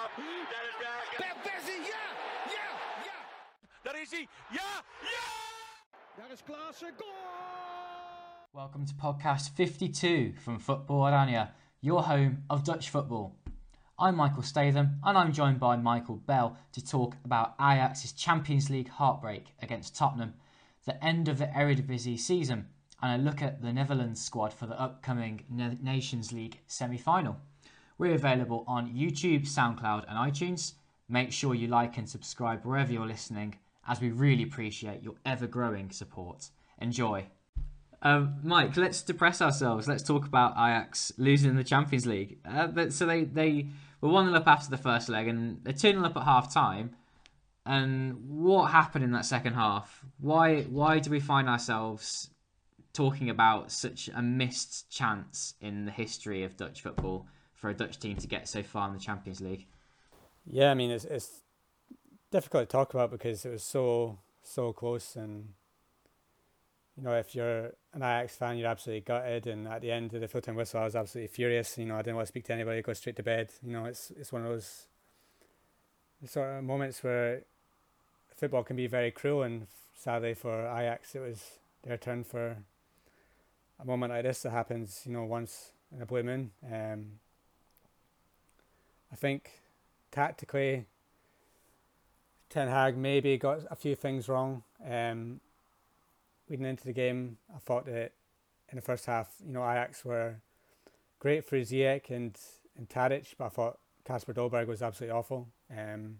[0.00, 0.16] Bergkamp.
[0.16, 1.42] Dennis Bergkamp.
[1.42, 2.04] Persie, ja!
[2.46, 2.66] Ja!
[3.04, 3.16] Ja!
[3.82, 4.28] Daar is hij.
[4.50, 4.82] Ja!
[5.02, 5.26] Ja!
[6.16, 8.52] Daar is Klaassen, goal!
[8.52, 11.48] Welcome to podcast 52 from Football Oranje,
[11.80, 13.32] your home of Dutch football.
[13.98, 18.88] I'm Michael Statham and I'm joined by Michael Bell to talk about Ajax's Champions League
[18.88, 20.32] heartbreak against Tottenham,
[20.86, 22.68] the end of the Eredivisie season,
[23.02, 25.44] and a look at the Netherlands squad for the upcoming
[25.82, 27.36] Nations League semi final.
[28.00, 30.72] We're available on YouTube, SoundCloud, and iTunes.
[31.10, 35.46] Make sure you like and subscribe wherever you're listening, as we really appreciate your ever
[35.46, 36.48] growing support.
[36.80, 37.26] Enjoy.
[38.00, 39.86] Um, Mike, let's depress ourselves.
[39.86, 42.38] Let's talk about Ajax losing the Champions League.
[42.42, 43.66] Uh, but so they, they
[44.00, 46.54] were 1 0 up after the first leg and they're 2 0 up at half
[46.54, 46.96] time.
[47.66, 50.02] And what happened in that second half?
[50.18, 52.30] Why why do we find ourselves
[52.94, 57.26] talking about such a missed chance in the history of Dutch football
[57.60, 59.66] for a Dutch team to get so far in the Champions League?
[60.46, 61.42] Yeah, I mean it's it's
[62.30, 65.50] difficult to talk about because it was so so close, and
[66.96, 70.20] you know if you're an Ajax fan, you're absolutely gutted, and at the end of
[70.22, 71.76] the full time whistle, I was absolutely furious.
[71.76, 73.50] You know, I didn't want to speak to anybody, go straight to bed.
[73.62, 74.86] You know, it's it's one of those
[76.26, 77.42] sort of moments where
[78.34, 82.56] football can be very cruel, and sadly for Ajax, it was their turn for
[83.78, 85.02] a moment like this that happens.
[85.04, 86.52] You know, once in a blue moon.
[86.64, 87.18] Um,
[89.12, 89.50] I think
[90.10, 90.86] tactically,
[92.48, 94.62] Ten Hag maybe got a few things wrong.
[94.88, 95.40] Um,
[96.48, 98.12] leading into the game, I thought that
[98.70, 100.36] in the first half, you know, Ajax were
[101.18, 102.36] great for Ziyech and,
[102.76, 105.48] and Tadic, but I thought Kasper Dolberg was absolutely awful.
[105.70, 106.18] Um,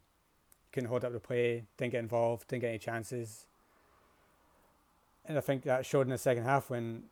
[0.72, 3.46] couldn't hold up the play, didn't get involved, didn't get any chances.
[5.26, 7.04] And I think that showed in the second half when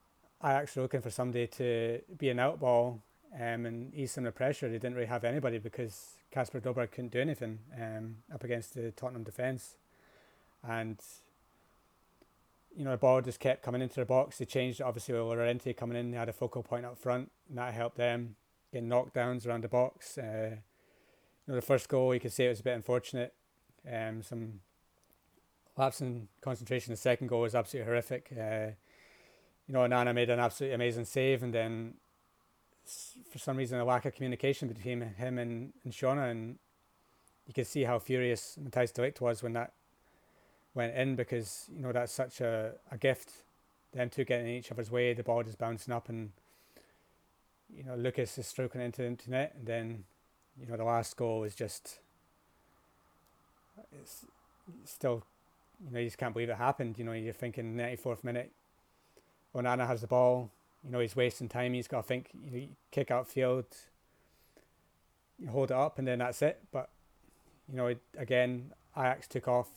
[0.42, 3.00] Ajax were looking for somebody to be an out ball
[3.34, 4.68] um, and ease some of the pressure.
[4.68, 8.90] They didn't really have anybody because Kasper Dolberg couldn't do anything um, up against the
[8.92, 9.76] Tottenham defence.
[10.66, 10.98] And,
[12.76, 14.38] you know, the ball just kept coming into the box.
[14.38, 16.10] They changed it, obviously, with Llorente coming in.
[16.10, 18.36] They had a focal point up front, and that helped them
[18.72, 20.18] get knockdowns around the box.
[20.18, 20.56] Uh,
[21.46, 23.34] you know, the first goal, you could say it was a bit unfortunate.
[23.90, 24.60] Um, some
[25.76, 26.92] lapse in concentration.
[26.92, 28.32] The second goal was absolutely horrific.
[28.32, 28.72] Uh,
[29.66, 31.94] you know, Nana made an absolutely amazing save, and then
[33.30, 36.58] for some reason a lack of communication between him and, and Schöne, and
[37.46, 39.72] you could see how furious Matthijs de Ligt was when that
[40.74, 43.32] went in because you know that's such a, a gift.
[43.92, 46.30] Them two getting in each other's way, the ball just bouncing up, and
[47.74, 50.04] you know Lucas is stroking into the internet, and then
[50.60, 52.00] you know the last goal is just
[54.02, 54.26] it's
[54.84, 55.24] still
[55.84, 56.98] you know you just can't believe it happened.
[56.98, 58.52] You know you're thinking 94th minute,
[59.54, 60.50] Onana has the ball,
[60.84, 61.74] you know, he's wasting time.
[61.74, 63.66] He's got to think, you know, kick out field,
[65.38, 66.60] you hold it up, and then that's it.
[66.72, 66.90] But,
[67.68, 69.68] you know, again, Ajax took off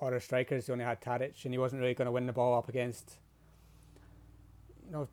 [0.00, 0.66] all their strikers.
[0.66, 3.14] He only had Tadic, and he wasn't really going to win the ball up against,
[4.86, 5.08] you know,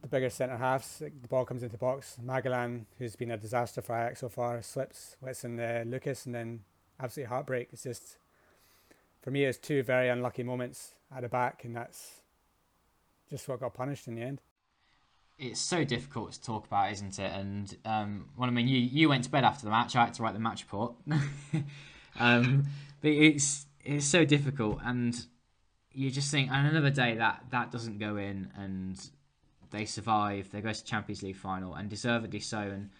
[0.00, 0.98] the bigger centre halves.
[0.98, 2.16] The ball comes into the box.
[2.24, 6.34] Magallán, who's been a disaster for Ajax so far, slips, lets in uh, Lucas, and
[6.34, 6.60] then
[6.98, 7.68] absolutely heartbreak.
[7.72, 8.16] It's just,
[9.22, 12.21] for me, it's two very unlucky moments at the back, and that's
[13.32, 14.40] just what got punished in the end.
[15.38, 17.32] It's so difficult to talk about, isn't it?
[17.32, 19.96] And um, well, I mean, you you went to bed after the match.
[19.96, 20.94] I had to write the match report.
[22.20, 22.64] um,
[23.00, 25.26] but it's it's so difficult, and
[25.90, 29.00] you just think, and another day that that doesn't go in, and
[29.70, 30.50] they survive.
[30.52, 32.58] They go to Champions League final, and deservedly so.
[32.58, 32.90] And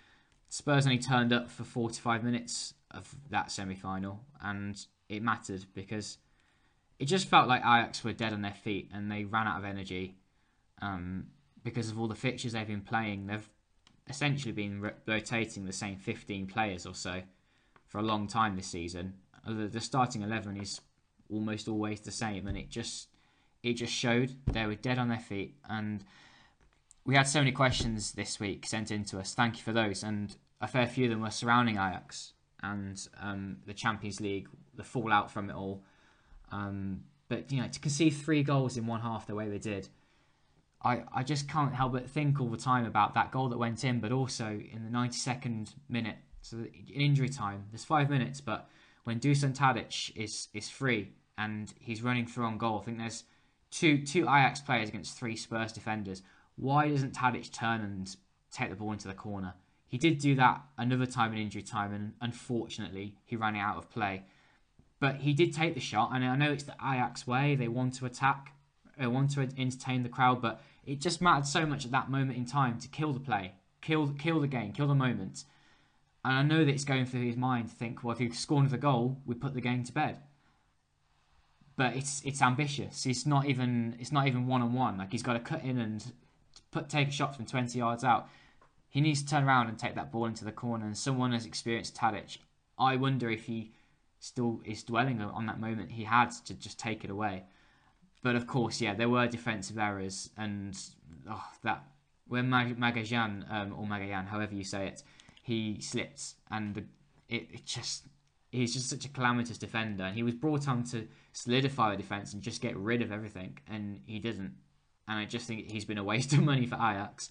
[0.48, 5.66] Spurs only turned up for forty five minutes of that semi final, and it mattered
[5.74, 6.16] because
[6.98, 9.66] it just felt like Ajax were dead on their feet, and they ran out of
[9.66, 10.16] energy
[10.80, 11.26] um,
[11.62, 13.26] because of all the fixtures they've been playing.
[13.26, 13.48] They've
[14.08, 17.22] essentially been rotating the same 15 players or so
[17.86, 19.14] for a long time this season.
[19.46, 20.80] The, the starting 11 is
[21.30, 23.08] almost always the same, and it just
[23.62, 25.56] it just showed they were dead on their feet.
[25.68, 26.04] And
[27.04, 29.34] we had so many questions this week sent in to us.
[29.34, 32.32] Thank you for those, and a fair few of them were surrounding Ajax
[32.62, 35.82] and um, the Champions League, the fallout from it all.
[36.52, 39.88] Um, but you know, to concede three goals in one half the way they did
[40.84, 43.84] I, I just can't help but think all the time about that goal that went
[43.84, 48.68] in, but also in the 92nd minute, so in injury time, there's five minutes, but
[49.04, 53.24] when Dusan Tadic is is free and he's running through on goal, I think there's
[53.70, 56.22] two two Ajax players against three Spurs defenders.
[56.56, 58.14] Why doesn't Tadic turn and
[58.52, 59.54] take the ball into the corner?
[59.86, 63.90] He did do that another time in injury time, and unfortunately, he ran out of
[63.90, 64.24] play.
[65.00, 67.56] But he did take the shot, and I know it's the Ajax way.
[67.56, 68.54] They want to attack,
[69.02, 72.38] they want to entertain the crowd, but it just mattered so much at that moment
[72.38, 75.44] in time to kill the play, kill kill the game, kill the moment.
[76.24, 78.62] And I know that it's going through his mind to think, well, if you score
[78.62, 80.18] the goal, we put the game to bed.
[81.76, 83.06] But it's it's ambitious.
[83.06, 84.98] It's not even it's not even one on one.
[84.98, 86.12] Like he's got to cut in and
[86.70, 88.28] put take a shot from twenty yards out.
[88.88, 90.84] He needs to turn around and take that ball into the corner.
[90.86, 92.38] And someone as experienced Tadic,
[92.78, 93.72] I wonder if he
[94.20, 97.44] still is dwelling on that moment he had to just take it away.
[98.22, 100.78] But of course, yeah, there were defensive errors, and
[101.28, 101.84] oh, that
[102.28, 105.02] when Mag- Magajan um, or Magayan, however you say it,
[105.42, 106.76] he slipped, and
[107.28, 108.06] it, it just
[108.50, 110.04] he's just such a calamitous defender.
[110.04, 113.58] And he was brought on to solidify the defense and just get rid of everything,
[113.68, 114.54] and he didn't.
[115.08, 117.30] And I just think he's been a waste of money for Ajax.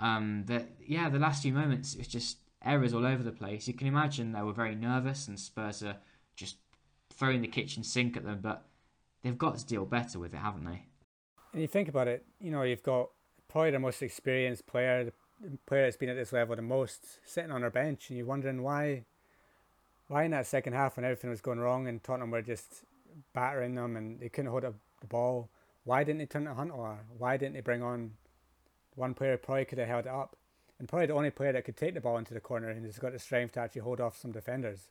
[0.00, 3.68] Um, that yeah, the last few moments it's just errors all over the place.
[3.68, 5.96] You can imagine they were very nervous, and Spurs are
[6.36, 6.56] just
[7.10, 8.66] throwing the kitchen sink at them, but
[9.22, 10.86] they've got to deal better with it, haven't they?
[11.52, 13.10] And you think about it, you know, you've got
[13.48, 17.50] probably the most experienced player, the player that's been at this level the most, sitting
[17.50, 19.04] on our bench, and you're wondering why,
[20.08, 22.84] why in that second half when everything was going wrong and Tottenham were just
[23.34, 25.50] battering them and they couldn't hold up the ball,
[25.84, 26.98] why didn't they turn to Huntelaar?
[27.18, 28.12] Why didn't they bring on
[28.94, 30.36] one player who probably could have held it up?
[30.78, 32.98] And probably the only player that could take the ball into the corner and has
[32.98, 34.88] got the strength to actually hold off some defenders.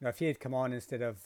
[0.00, 1.18] Now, if he had come on instead of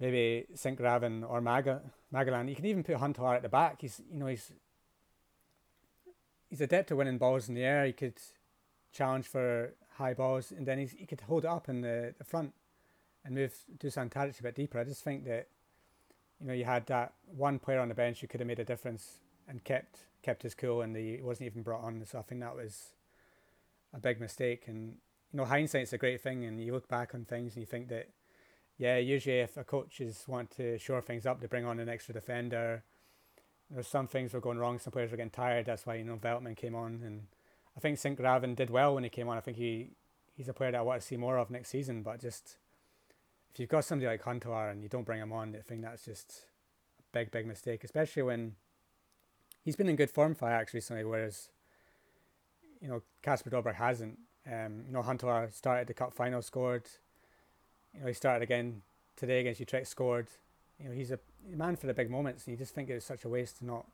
[0.00, 1.82] maybe Sinkgraven or Maga,
[2.12, 3.80] Magallán, you can even put Huntelaar at the back.
[3.80, 4.52] He's you know he's
[6.48, 7.84] he's adept at winning balls in the air.
[7.86, 8.18] He could
[8.92, 12.52] challenge for high balls, and then he could hold it up in the, the front
[13.24, 14.78] and move Dusan Tadic a bit deeper.
[14.78, 15.48] I just think that
[16.40, 18.64] you know you had that one player on the bench who could have made a
[18.64, 19.18] difference
[19.48, 22.04] and kept kept his cool, and he wasn't even brought on.
[22.04, 22.92] So I think that was
[23.94, 24.64] a big mistake.
[24.66, 24.96] And
[25.32, 27.88] you know, hindsight's a great thing, and you look back on things and you think
[27.88, 28.08] that,
[28.78, 32.12] yeah, usually if a coaches want to shore things up, they bring on an extra
[32.12, 32.84] defender.
[33.70, 34.78] There's some things were going wrong.
[34.78, 35.66] Some players were getting tired.
[35.66, 37.22] That's why you know Veltman came on, and
[37.76, 39.38] I think Sinkgraven did well when he came on.
[39.38, 39.90] I think he
[40.36, 42.02] he's a player that I want to see more of next season.
[42.02, 42.58] But just
[43.52, 46.04] if you've got somebody like Huntelaar and you don't bring him on, I think that's
[46.04, 46.46] just
[47.00, 48.56] a big big mistake, especially when
[49.64, 51.48] he's been in good form for Ajax recently, whereas
[52.80, 54.18] you know Kasper Dolberg hasn't.
[54.46, 56.88] Um, you know, Huntelaar started the cup final, scored.
[57.96, 58.82] You know, he started again
[59.16, 60.28] today against Utrecht, scored.
[60.78, 63.24] You know, he's a man for the big moments, and you just think it's such
[63.24, 63.86] a waste to not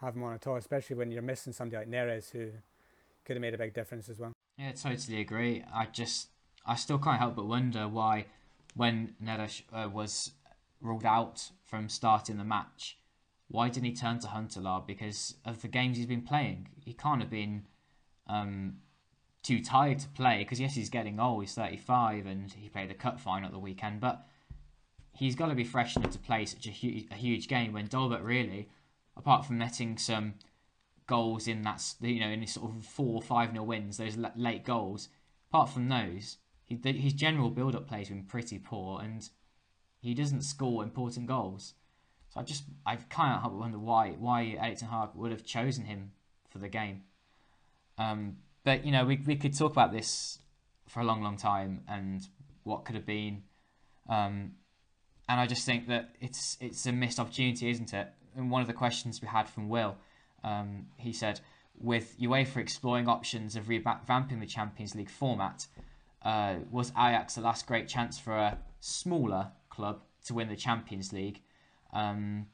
[0.00, 2.50] have him on at all, especially when you're missing somebody like Neres who
[3.24, 4.32] could have made a big difference as well.
[4.58, 5.64] Yeah, totally agree.
[5.72, 6.28] I just,
[6.66, 8.26] I still can't help but wonder why,
[8.74, 10.32] when Neres uh, was
[10.80, 12.98] ruled out from starting the match,
[13.48, 14.84] why didn't he turn to Huntelaar?
[14.84, 17.66] Because of the games he's been playing, he can't have been
[18.26, 18.78] um,
[19.44, 21.42] too tired to play because yes, he's getting old.
[21.42, 24.26] He's 35 and he played the cup final at the weekend, but
[25.12, 27.72] he's got to be fresh enough to play such a, hu- a huge game.
[27.72, 28.70] When Dolberg really,
[29.16, 30.34] apart from netting some
[31.06, 34.16] goals in that you know in his sort of four or five nil wins, those
[34.34, 35.08] late goals.
[35.50, 39.28] Apart from those, he, his general build-up play has been pretty poor, and
[40.00, 41.74] he doesn't score important goals.
[42.30, 46.12] So I just I kind of wonder why why Erik ten would have chosen him
[46.48, 47.02] for the game.
[47.98, 50.38] Um, but you know, we we could talk about this
[50.88, 52.26] for a long, long time and
[52.64, 53.42] what could have been.
[54.08, 54.52] Um,
[55.28, 58.08] and I just think that it's it's a missed opportunity, isn't it?
[58.36, 59.96] And one of the questions we had from Will,
[60.42, 61.40] um, he said,
[61.78, 65.66] with UEFA exploring options of revamping the Champions League format,
[66.22, 71.12] uh, was Ajax the last great chance for a smaller club to win the Champions
[71.12, 71.40] League?
[71.92, 72.46] Um,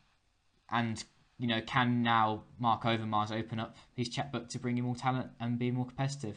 [0.71, 1.03] and
[1.41, 5.31] you know, can now Marc Overmars open up his checkbook to bring in more talent
[5.41, 6.37] and be more competitive?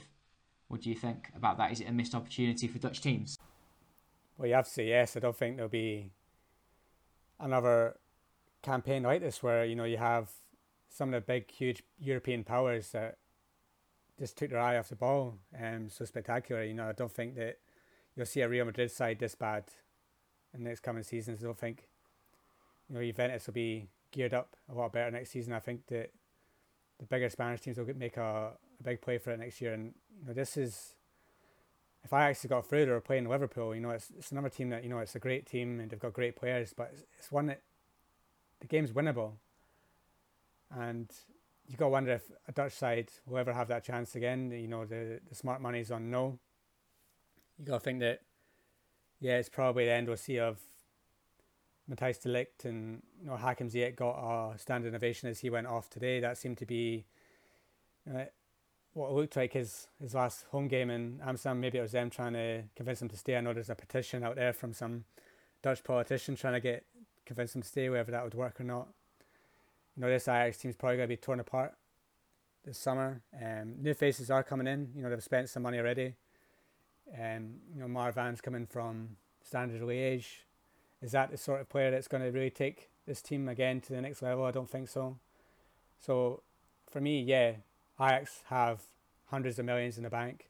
[0.69, 1.73] What do you think about that?
[1.73, 3.37] Is it a missed opportunity for Dutch teams?
[4.37, 5.17] Well, you have to say yes.
[5.17, 6.11] I don't think there'll be
[7.37, 7.97] another
[8.61, 10.29] campaign like this where you know you have
[10.87, 13.17] some of the big, huge European powers that
[14.17, 16.63] just took their eye off the ball um, so spectacular.
[16.63, 17.57] You know, I don't think that
[18.15, 19.65] you'll see a Real Madrid side this bad
[20.53, 21.43] in the next coming seasons.
[21.43, 21.89] I don't think
[22.87, 25.51] you know Juventus will be geared up a lot better next season.
[25.51, 26.11] I think that
[26.99, 29.73] the bigger Spanish teams will make a, a big play for it next year.
[29.73, 30.95] And you know, this is
[32.03, 33.75] if I actually got through, were playing Liverpool.
[33.75, 35.99] You know, it's it's another team that you know it's a great team and they've
[35.99, 37.61] got great players, but it's, it's one that
[38.61, 39.33] the game's winnable.
[40.75, 41.09] And
[41.67, 44.51] you got to wonder if a Dutch side will ever have that chance again.
[44.51, 46.39] You know, the the smart money's on no.
[47.57, 48.21] You got to think that,
[49.19, 50.59] yeah, it's probably the end we'll see of
[51.89, 55.67] Matthijs de Ligt and you know Hakim Ziyech got a standing ovation as he went
[55.67, 56.19] off today.
[56.19, 57.05] That seemed to be
[58.09, 58.25] uh,
[58.93, 61.59] what looked like his, his last home game in Amsterdam.
[61.59, 63.35] Maybe it was them trying to convince him to stay.
[63.35, 65.05] I know there's a petition out there from some
[65.61, 66.85] Dutch politician trying to get
[67.25, 68.87] convince him to stay, whether that would work or not.
[69.95, 71.73] You know, this Ajax team's probably going to be torn apart
[72.65, 73.21] this summer.
[73.33, 74.89] Um, new faces are coming in.
[74.95, 76.15] You know they've spent some money already.
[77.13, 80.43] Um, you know Marwan's coming from Standard Liège.
[81.03, 83.91] Is that the sort of player that's going to really take this team again to
[83.91, 84.45] the next level?
[84.45, 85.17] I don't think so.
[85.99, 86.41] So,
[86.89, 87.55] for me, yeah,
[87.99, 88.79] Ajax have
[89.25, 90.49] hundreds of millions in the bank.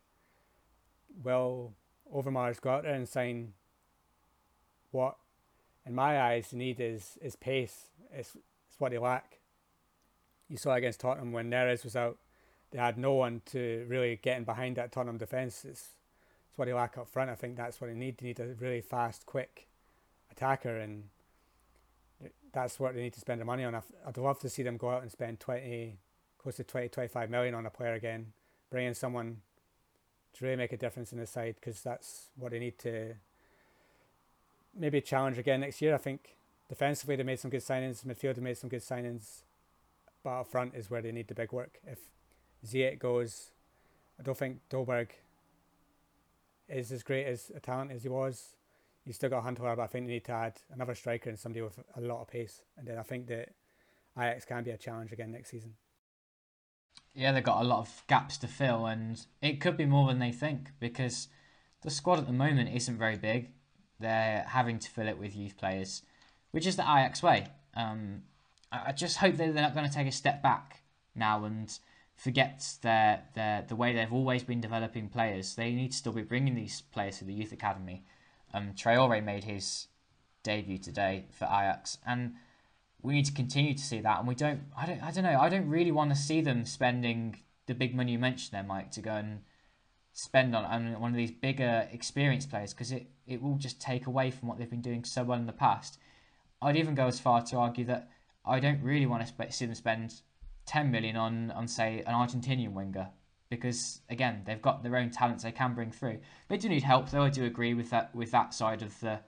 [1.23, 1.73] Will
[2.13, 3.53] Overmars go out there and sign
[4.91, 5.15] what,
[5.87, 7.87] in my eyes, need is is pace.
[8.11, 9.39] It's, it's what they lack.
[10.49, 12.19] You saw against Tottenham when Neres was out,
[12.69, 15.65] they had no one to really get in behind that Tottenham defence.
[15.65, 15.95] It's,
[16.47, 17.31] it's what they lack up front.
[17.31, 18.19] I think that's what they need.
[18.19, 19.67] They need a really fast, quick
[20.35, 21.05] attacker, and
[22.51, 23.75] that's what they need to spend their money on.
[23.75, 25.97] I'd love to see them go out and spend 20,
[26.37, 28.33] close to 20, 25 million on a player again,
[28.69, 29.37] bring in someone
[30.33, 33.13] to really make a difference in the side because that's what they need to
[34.75, 35.93] maybe challenge again next year.
[35.93, 36.35] I think
[36.67, 39.43] defensively they made some good signings, midfield they made some good signings,
[40.23, 41.79] but up front is where they need the big work.
[41.85, 41.99] If
[42.65, 43.51] Ziyech goes,
[44.19, 45.09] I don't think Dolberg
[46.67, 48.55] is as great as a talent as he was.
[49.05, 51.61] You still got Huntelaar, but I think they need to add another striker and somebody
[51.61, 52.61] with a lot of pace.
[52.77, 53.49] And then I think that
[54.17, 55.73] Ajax can be a challenge again next season.
[57.13, 60.19] Yeah, they've got a lot of gaps to fill, and it could be more than
[60.19, 61.27] they think because
[61.81, 63.51] the squad at the moment isn't very big.
[63.99, 66.01] They're having to fill it with youth players,
[66.51, 67.47] which is the Ajax way.
[67.75, 68.23] Um,
[68.71, 70.81] I just hope that they're not going to take a step back
[71.13, 71.77] now and
[72.15, 75.55] forget their, their the way they've always been developing players.
[75.55, 78.03] They need to still be bringing these players to the youth academy.
[78.53, 79.87] Um, Traore made his
[80.43, 82.33] debut today for Ajax, and
[83.01, 84.19] we need to continue to see that.
[84.19, 85.39] And we don't, I don't, I don't know.
[85.39, 88.91] I don't really want to see them spending the big money you mentioned there, Mike,
[88.91, 89.41] to go and
[90.13, 94.05] spend on, on one of these bigger experienced players because it, it will just take
[94.05, 95.97] away from what they've been doing so well in the past.
[96.61, 98.09] I'd even go as far to argue that
[98.45, 100.21] I don't really want to see them spend
[100.65, 103.09] 10 million on, on say, an Argentinian winger
[103.49, 106.19] because again, they've got their own talents they can bring through.
[106.47, 107.23] They do need help, though.
[107.23, 109.19] I do agree with that with that side of the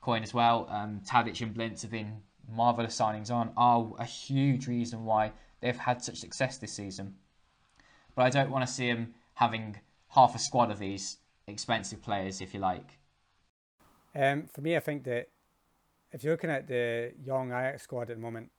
[0.00, 0.66] coin as well.
[0.70, 5.76] Um, Tadic and Blind have been marvelous signings on are a huge reason why they've
[5.76, 7.14] had such success this season.
[8.14, 9.76] But I don't want to see them having
[10.08, 12.98] half a squad of these expensive players, if you like.
[14.14, 15.28] Um, for me, I think that
[16.12, 18.50] if you're looking at the young Ajax squad at the moment,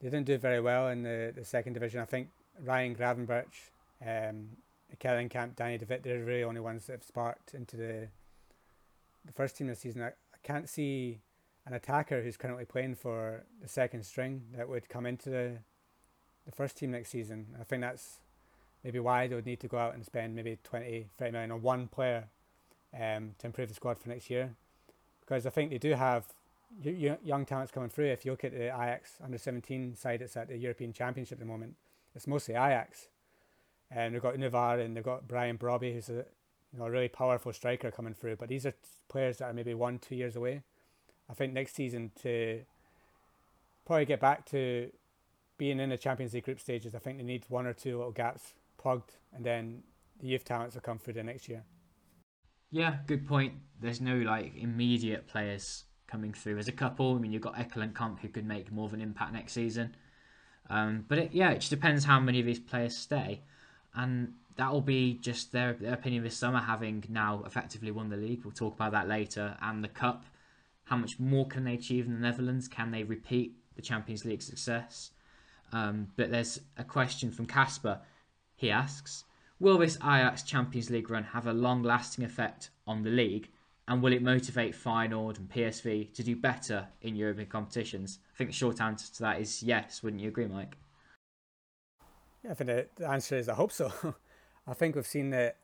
[0.00, 2.00] they didn't do very well in the, the second division.
[2.00, 2.28] I think
[2.62, 3.70] Ryan Gravenberch,
[4.06, 4.48] um,
[4.98, 8.08] Camp, Danny De Ligt, they're the really only ones that have sparked into the
[9.24, 10.02] the first team this season.
[10.02, 11.20] I, I can't see
[11.66, 15.58] an attacker who's currently playing for the second string that would come into the
[16.46, 17.46] the first team next season.
[17.60, 18.20] I think that's
[18.82, 21.62] maybe why they would need to go out and spend maybe 20, 30 million on
[21.62, 22.28] one player
[22.94, 24.54] um, to improve the squad for next year.
[25.20, 26.24] Because I think they do have
[26.82, 28.06] young talents coming through.
[28.06, 31.40] If you look at the Ajax under 17 side, it's at the European Championship at
[31.40, 31.74] the moment.
[32.14, 33.08] It's mostly Ajax.
[33.90, 36.24] And they've got Ünüvar and they've got Brian Brobbey, who's a
[36.72, 38.36] you know a really powerful striker coming through.
[38.36, 38.74] But these are
[39.08, 40.62] players that are maybe one, two years away.
[41.28, 42.62] I think next season to
[43.84, 44.90] probably get back to
[45.58, 48.12] being in the Champions League group stages, I think they need one or two little
[48.12, 49.82] gaps plugged, and then
[50.20, 51.64] the youth talents will come through the next year.
[52.70, 53.54] Yeah, good point.
[53.80, 56.54] There's no like immediate players coming through.
[56.54, 57.14] There's a couple.
[57.14, 59.94] I mean, you've got Ekkelenkamp who could make more of an impact next season.
[60.68, 63.42] Um, but it, yeah, it just depends how many of these players stay,
[63.94, 66.60] and that will be just their, their opinion this summer.
[66.60, 70.24] Having now effectively won the league, we'll talk about that later, and the cup
[70.90, 72.66] how much more can they achieve in the Netherlands?
[72.66, 75.12] Can they repeat the Champions League success?
[75.72, 78.00] Um, but there's a question from Casper.
[78.56, 79.24] He asks,
[79.60, 83.50] Will this Ajax Champions League run have a long lasting effect on the league?
[83.86, 88.18] And will it motivate Feyenoord and PSV to do better in European competitions?
[88.34, 90.02] I think the short answer to that is yes.
[90.02, 90.76] Wouldn't you agree, Mike?
[92.44, 93.92] Yeah, I think the answer is I hope so.
[94.66, 95.56] I think we've seen that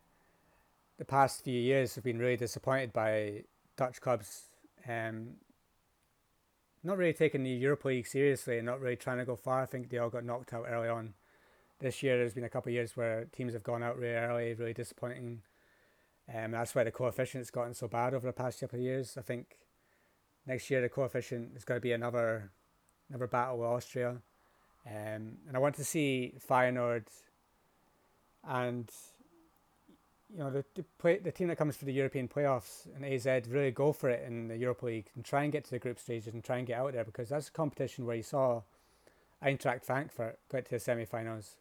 [0.98, 3.44] the past few years have been really disappointed by
[3.76, 4.44] Dutch clubs
[4.88, 5.34] um,
[6.86, 9.62] not really taking the Europa League seriously and not really trying to go far.
[9.62, 11.14] I think they all got knocked out early on.
[11.80, 14.54] This year, there's been a couple of years where teams have gone out really early,
[14.54, 15.42] really disappointing.
[16.32, 19.16] Um, that's why the coefficient's gotten so bad over the past couple of years.
[19.18, 19.58] I think
[20.46, 22.50] next year the coefficient is going to be another
[23.10, 24.16] another battle with Austria.
[24.86, 27.06] Um, and I want to see Feyenoord
[28.48, 28.90] and
[30.32, 33.48] you know the the, play, the team that comes for the European playoffs and AZ
[33.48, 35.98] really go for it in the Europa League and try and get to the group
[35.98, 38.62] stages and try and get out there because that's a competition where you saw
[39.44, 41.56] Eintracht Frankfurt get to the semi-finals.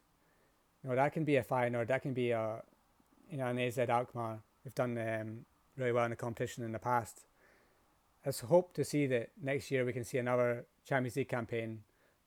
[0.82, 2.62] You know that can be a Feyenoord, that can be a
[3.30, 4.38] you know an AZ Alkmaar.
[4.64, 5.44] They've done um,
[5.76, 7.22] really well in the competition in the past.
[8.24, 11.82] Just hope to see that next year we can see another Champions League campaign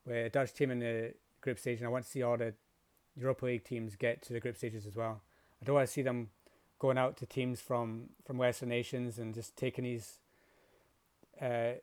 [0.09, 2.53] with a Dutch team in the group stage, and I want to see all the
[3.15, 5.21] Europa League teams get to the group stages as well.
[5.61, 6.29] I don't want to see them
[6.79, 10.19] going out to teams from from Western nations and just taking these
[11.41, 11.73] uh,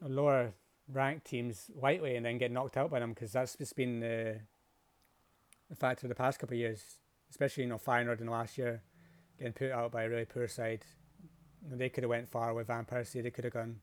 [0.00, 0.52] lower
[0.92, 4.40] ranked teams lightly and then get knocked out by them because that's just been the
[5.70, 6.82] the fact of the past couple of years,
[7.30, 8.82] especially you know Feyenoord in the last year
[9.38, 10.84] getting put out by a really poor side.
[11.62, 13.22] You know, they could have went far with Van Persie.
[13.22, 13.80] They could have gone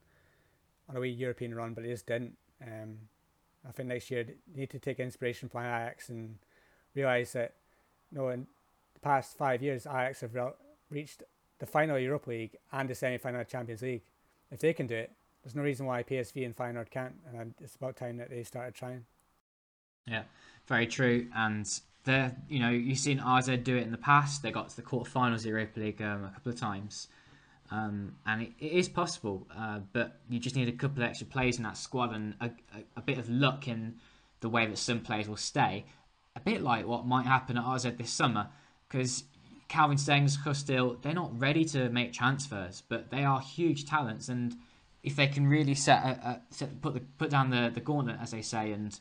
[0.87, 2.37] on a wee European run, but they just didn't.
[2.61, 2.97] Um,
[3.67, 4.25] I think next year
[4.55, 6.37] need to take inspiration from Ajax and
[6.95, 7.53] realise that
[8.11, 8.47] you know in
[8.93, 10.51] the past five years Ajax have re-
[10.89, 11.23] reached
[11.59, 14.01] the final Europa League and the semi-final Champions League.
[14.51, 15.11] If they can do it,
[15.43, 18.73] there's no reason why PSV and Feyenoord can't, and it's about time that they started
[18.73, 19.05] trying.
[20.07, 20.23] Yeah,
[20.67, 21.27] very true.
[21.35, 21.67] And
[22.03, 24.43] they you know, you've seen AZ do it in the past.
[24.43, 27.07] They got to the quarterfinals of Europa League um, a couple of times.
[27.71, 31.25] Um, and it, it is possible, uh, but you just need a couple of extra
[31.25, 33.95] players in that squad and a, a, a, bit of luck in
[34.41, 35.85] the way that some players will stay.
[36.35, 38.49] A bit like what might happen at AZ this summer,
[38.89, 39.23] because
[39.69, 44.27] Calvin Stengs, Kostil, they're not ready to make transfers, but they are huge talents.
[44.27, 44.53] And
[45.01, 48.31] if they can really set, a, set put the put down the, the gauntlet, as
[48.31, 48.99] they say, and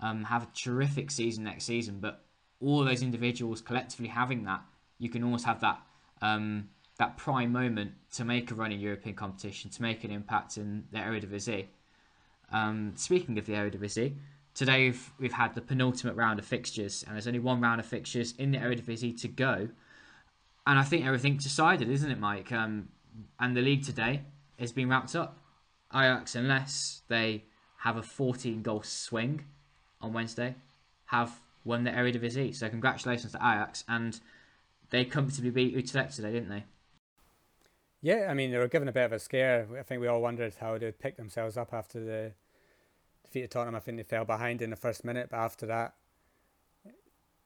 [0.00, 2.24] um, have a terrific season next season, but
[2.60, 4.62] all those individuals collectively having that,
[5.00, 5.80] you can almost have that.
[6.20, 6.68] Um,
[7.02, 10.84] that prime moment to make a run in European competition, to make an impact in
[10.92, 11.66] the Eredivisie.
[12.52, 14.14] Um, speaking of the Eredivisie,
[14.54, 17.86] today we've, we've had the penultimate round of fixtures, and there's only one round of
[17.86, 19.68] fixtures in the Eredivisie to go.
[20.64, 22.52] And I think everything's decided, isn't it, Mike?
[22.52, 22.88] Um,
[23.40, 24.22] and the league today
[24.60, 25.38] has been wrapped up.
[25.92, 27.42] Ajax, unless they
[27.78, 29.44] have a 14 goal swing
[30.00, 30.54] on Wednesday,
[31.06, 31.32] have
[31.64, 32.54] won the Eredivisie.
[32.54, 34.20] So congratulations to Ajax, and
[34.90, 36.64] they comfortably beat Utrecht today, didn't they?
[38.02, 39.66] Yeah, I mean they were given a bit of a scare.
[39.78, 42.32] I think we all wondered how they'd pick themselves up after the
[43.22, 43.76] defeat of Tottenham.
[43.76, 45.94] I think they fell behind in the first minute, but after that,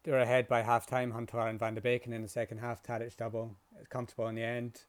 [0.03, 1.11] they were ahead by half time.
[1.11, 3.57] Hunter and Van der Beek, and in the second half, Tadic double.
[3.75, 4.81] It was comfortable in the end.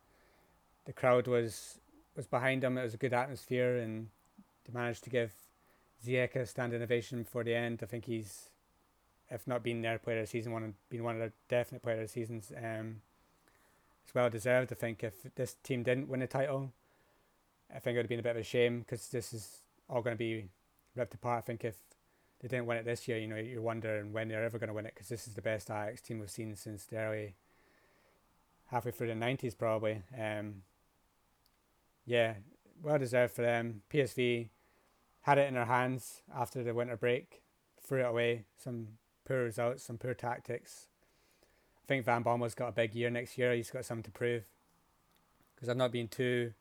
[0.86, 1.80] The crowd was
[2.16, 2.78] was behind them.
[2.78, 4.08] It was a good atmosphere, and
[4.66, 5.34] they managed to give
[6.06, 7.82] Ziyech a standing ovation before the end.
[7.84, 8.52] I think he's,
[9.30, 11.98] if not been their player of the season, one been one of the definite player
[11.98, 12.54] of the seasons.
[12.56, 13.02] Um,
[14.08, 14.72] it's well deserved.
[14.72, 16.72] I think if this team didn't win the title,
[17.70, 20.02] I think it would have been a bit of a shame because this is all
[20.02, 20.48] going to be
[20.96, 21.40] ripped apart.
[21.40, 21.76] I think if
[22.40, 24.74] they didn't win it this year, you know, you're wondering when they're ever going to
[24.74, 27.36] win it because this is the best Ajax team we've seen since the early
[28.68, 30.04] halfway through the nineties, probably.
[30.18, 30.62] Um,
[32.06, 32.36] yeah,
[32.82, 33.82] well deserved for them.
[33.92, 34.48] PSV
[35.24, 37.42] had it in their hands after the winter break,
[37.86, 38.46] threw it away.
[38.56, 38.88] Some
[39.26, 40.88] poor results, some poor tactics.
[41.88, 43.54] I think Van Bommel's got a big year next year.
[43.54, 44.44] He's got something to prove.
[45.56, 46.52] Because I've not been too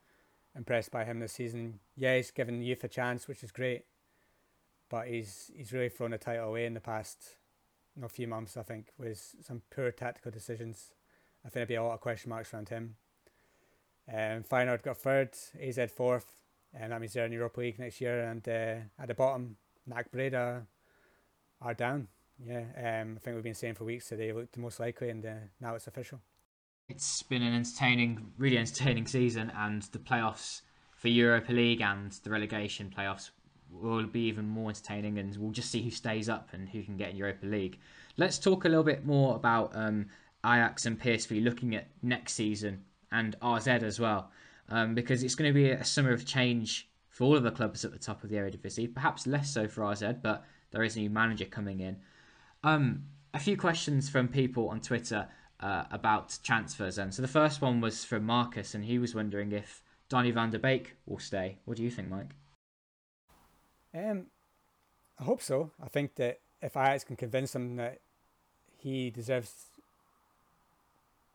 [0.57, 1.81] impressed by him this season.
[1.97, 3.87] Yeah, he's given youth a chance, which is great.
[4.89, 7.37] But he's he's really thrown the title away in the past
[7.97, 10.93] you know, few months, I think, with some poor tactical decisions.
[11.45, 12.95] I think there'll be a lot of question marks around him.
[14.09, 16.41] Um, Feyenoord got third, AZ fourth,
[16.73, 18.21] and that means they're in Europa League next year.
[18.21, 19.57] And uh, at the bottom,
[19.89, 20.67] NAC Breda
[21.61, 22.07] are down.
[22.45, 25.11] Yeah, um, I think we've been saying for weeks that they looked the most likely,
[25.11, 26.21] and uh, now it's official.
[26.89, 32.31] It's been an entertaining, really entertaining season, and the playoffs for Europa League and the
[32.31, 33.31] relegation playoffs
[33.71, 36.97] will be even more entertaining, and we'll just see who stays up and who can
[36.97, 37.79] get in Europa League.
[38.17, 40.07] Let's talk a little bit more about um,
[40.45, 44.31] Ajax and PSV looking at next season and AZ as well,
[44.69, 47.85] um, because it's going to be a summer of change for all of the clubs
[47.85, 48.93] at the top of the Eredivisie.
[48.93, 51.97] Perhaps less so for AZ, but there is a new manager coming in.
[52.67, 55.29] Um, a few questions from people on Twitter
[55.61, 56.99] uh, about transfers.
[56.99, 60.51] And so the first one was from Marcus, and he was wondering if Donny van
[60.51, 61.59] der Beek will stay.
[61.65, 62.35] What do you think, Mike?
[63.95, 64.27] Um,
[65.21, 65.71] I hope so.
[65.81, 68.01] I think that if Ajax can convince him that
[68.77, 69.67] he deserves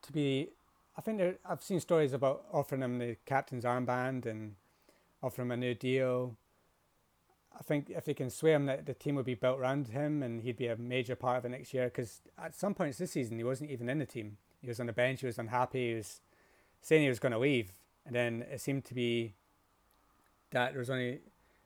[0.01, 0.49] to be,
[0.97, 4.55] I think there, I've seen stories about offering him the captain's armband and
[5.23, 6.35] offering him a new deal.
[7.57, 10.23] I think if they can sway him, that the team would be built around him
[10.23, 11.85] and he'd be a major part of it next year.
[11.85, 14.37] Because at some points this season, he wasn't even in the team.
[14.61, 15.21] He was on the bench.
[15.21, 15.89] He was unhappy.
[15.89, 16.21] He was
[16.81, 17.71] saying he was going to leave,
[18.05, 19.33] and then it seemed to be
[20.51, 21.19] that there was only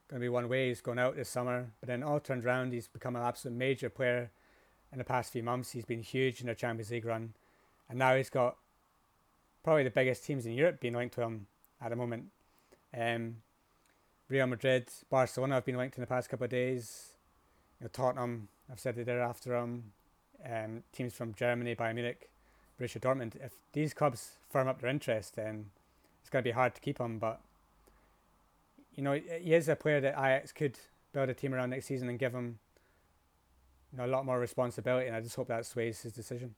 [0.08, 0.68] going to be one way.
[0.68, 2.74] He's going out this summer, but then all turned around.
[2.74, 4.32] He's become an absolute major player
[4.92, 5.72] in the past few months.
[5.72, 7.34] He's been huge in the Champions League run,
[7.90, 8.58] and now he's got
[9.64, 11.48] probably the biggest teams in Europe being linked to him
[11.82, 12.26] at the moment.
[12.98, 13.38] Um,
[14.28, 17.10] Real Madrid, Barcelona have been linked in the past couple of days.
[17.80, 19.92] You know, Tottenham, I've said they're after him.
[20.44, 22.30] Um, teams from Germany, Bayern Munich,
[22.80, 23.36] Borussia Dortmund.
[23.36, 25.68] If these clubs firm up their interest, then
[26.22, 27.20] it's going to be hard to keep him.
[27.20, 27.40] But
[28.96, 30.80] you know, he is a player that Ajax could
[31.14, 32.60] build a team around next season and give him
[33.92, 36.56] you know, a lot more responsibility, and I just hope that sways his decision.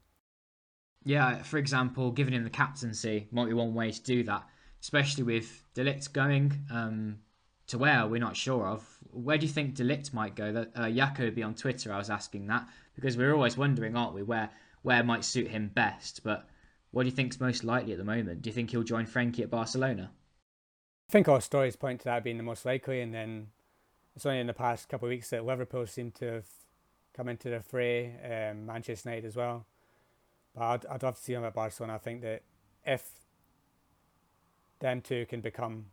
[1.03, 4.43] Yeah, for example, giving him the captaincy might be one way to do that,
[4.81, 7.19] especially with De Ligt going um,
[7.67, 8.85] to where we're not sure of.
[9.11, 10.51] Where do you think De Ligt might go?
[10.51, 14.23] That uh, Jacoby on Twitter, I was asking that because we're always wondering, aren't we,
[14.23, 14.49] where
[14.83, 16.23] where might suit him best?
[16.23, 16.47] But
[16.91, 18.41] what do you think's most likely at the moment?
[18.41, 20.11] Do you think he'll join Frenkie at Barcelona?
[21.09, 23.47] I think all stories point to that being the most likely, and then
[24.15, 26.47] it's only in the past couple of weeks that Liverpool seem to have
[27.13, 29.65] come into the fray, um, Manchester United as well.
[30.53, 31.95] But I'd, I'd love to see him at Barcelona.
[31.95, 32.43] I think that
[32.85, 33.09] if
[34.79, 35.85] them two can become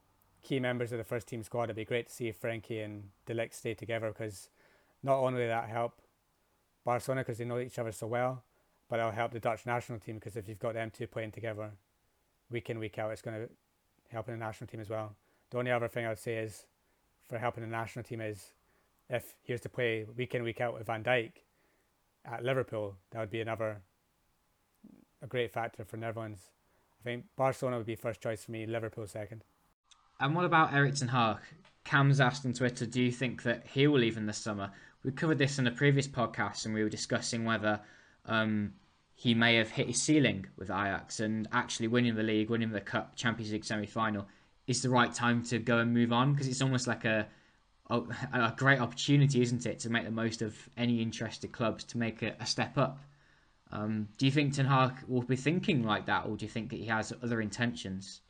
[0.44, 3.34] key members of the first team squad, it'd be great to see Frenkie and De
[3.34, 4.50] Ligt stay together because
[5.02, 6.00] not only will that help
[6.84, 8.44] Barcelona because they know each other so well,
[8.88, 11.70] but it'll help the Dutch national team because if you've got them two playing together
[12.50, 13.48] week in, week out, it's going to
[14.10, 15.14] help the national team as well.
[15.50, 16.66] The only other thing I would say is
[17.28, 18.52] for helping the national team is
[19.08, 21.32] if he was to play week in, week out with Van Dijk
[22.24, 23.80] at Liverpool, that would be another
[25.22, 26.50] a great factor for Netherlands.
[27.00, 29.42] I think Barcelona would be first choice for me, Liverpool second.
[30.20, 31.38] And what about Erik ten Hag?
[31.84, 34.70] Cam's asked on Twitter, do you think that he will leave in the summer?
[35.02, 37.80] We covered this in a previous podcast and we were discussing whether
[38.24, 38.72] um,
[39.14, 42.80] he may have hit his ceiling with Ajax and actually winning the league, winning the
[42.80, 44.26] Cup, Champions League semi final
[44.66, 47.26] is the right time to go and move on because it's almost like a,
[47.90, 48.00] a,
[48.32, 52.22] a great opportunity, isn't it, to make the most of any interested clubs to make
[52.22, 52.98] a, a step up.
[53.72, 56.70] Um, do you think Ten Hag will be thinking like that, or do you think
[56.70, 58.22] that he has other intentions?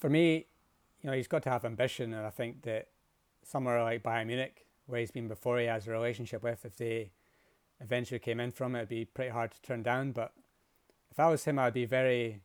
[0.00, 0.46] For me,
[1.02, 2.88] you know, he's got to have ambition, and I think that
[3.44, 6.64] somewhere like Bayern Munich, where he's been before, he has a relationship with.
[6.64, 7.10] If they
[7.80, 10.12] eventually came in from it, it'd be pretty hard to turn down.
[10.12, 10.32] But
[11.10, 12.40] if I was him, I'd be very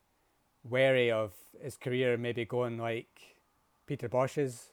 [0.64, 3.36] wary of his career maybe going like
[3.86, 4.72] Peter Bosz's.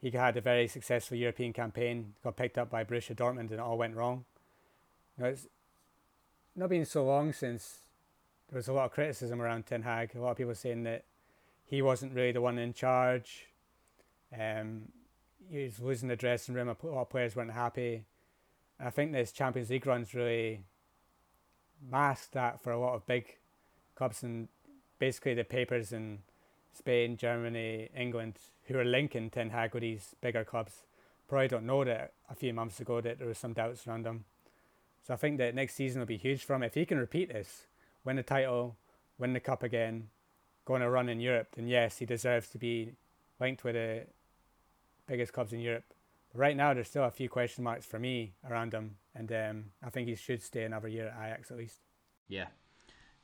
[0.00, 3.60] He had a very successful European campaign, got picked up by Borussia Dortmund, and it
[3.60, 4.24] all went wrong.
[5.16, 5.46] You know, it's
[6.56, 7.78] not been so long since
[8.48, 10.16] there was a lot of criticism around Ten Hag.
[10.16, 11.04] A lot of people saying that
[11.64, 13.46] he wasn't really the one in charge.
[14.38, 14.88] Um,
[15.50, 16.68] he was losing the dressing room.
[16.68, 18.04] A lot of players weren't happy.
[18.80, 20.64] I think this Champions League run's really
[21.90, 23.36] masked that for a lot of big
[23.94, 24.48] clubs and
[24.98, 26.20] basically the papers in
[26.72, 30.84] Spain, Germany, England who are linking Ten Hag with these bigger clubs
[31.28, 34.24] probably don't know that a few months ago that there was some doubts around him.
[35.06, 36.62] So I think that next season will be huge for him.
[36.62, 37.66] If he can repeat this,
[38.04, 38.76] win the title,
[39.18, 40.08] win the cup again,
[40.64, 42.92] go on a run in Europe, then yes, he deserves to be
[43.40, 44.06] linked with the
[45.06, 45.84] biggest clubs in Europe.
[46.32, 49.64] But right now, there's still a few question marks for me around him, and um,
[49.84, 51.80] I think he should stay another year at Ajax at least.
[52.28, 52.46] Yeah,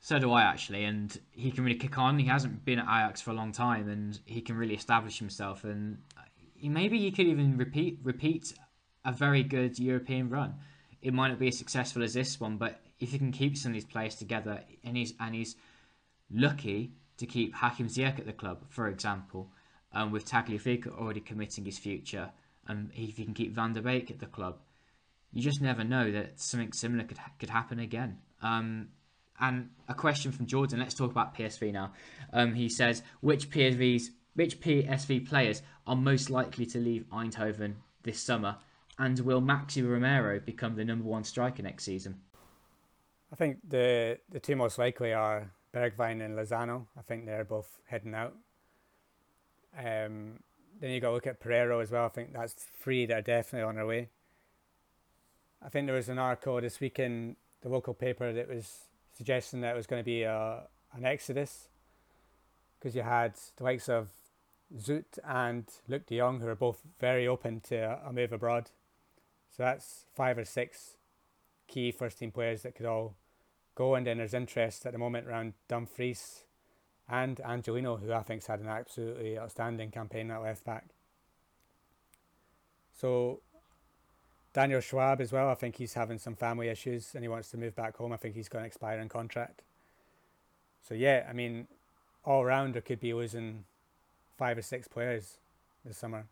[0.01, 2.19] so do I actually, and he can really kick on.
[2.19, 5.65] He hasn't been at Ajax for a long time, and he can really establish himself.
[5.65, 5.99] And
[6.63, 8.55] maybe he could even repeat repeat
[9.05, 10.55] a very good European run.
[11.03, 13.71] It might not be as successful as this one, but if he can keep some
[13.71, 15.57] of these players together, and he's and he's
[16.31, 19.51] lucky to keep Hakim Ziyech at the club, for example,
[19.93, 22.31] um, with Tagliafico already committing his future,
[22.67, 24.59] and if he can keep Van der Beek at the club,
[25.33, 28.19] you just never know that something similar could could happen again.
[28.43, 28.89] Um,
[29.41, 30.81] and a question from Jordan.
[30.81, 31.93] Let's talk about PSV now.
[32.33, 38.21] Um, he says, which PSVs, which PSV players are most likely to leave Eindhoven this
[38.21, 38.57] summer,
[38.99, 42.21] and will Maxi Romero become the number one striker next season?
[43.33, 46.87] I think the the two most likely are Bergwijn and Lozano.
[46.97, 48.35] I think they're both heading out.
[49.77, 50.41] Um,
[50.81, 52.07] then you got to look at Pereiro as well.
[52.07, 54.09] I think that's three that are definitely on their way.
[55.65, 58.85] I think there was an article this week in the local paper that was
[59.17, 60.63] suggesting that it was going to be a,
[60.95, 61.69] an exodus
[62.79, 64.09] because you had the likes of
[64.79, 68.71] Zoet and Luuk de Jong, who are both very open to a move abroad.
[69.57, 70.97] So that's five or six
[71.67, 73.15] key first team players that could all
[73.79, 73.95] go.
[73.95, 76.45] And then there's interest at the moment around Dumfries
[77.09, 80.89] and Angelino, who I think's had an absolutely outstanding campaign at left back.
[82.93, 83.41] So
[84.53, 85.49] Daniel Schwaab as well.
[85.49, 88.13] I think he's having some family issues and he wants to move back home.
[88.13, 89.63] I think he's got an expiring contract.
[90.83, 91.69] So yeah, I mean,
[92.25, 93.65] all round there could be losing
[94.37, 95.39] five or six players
[95.85, 96.27] this summer.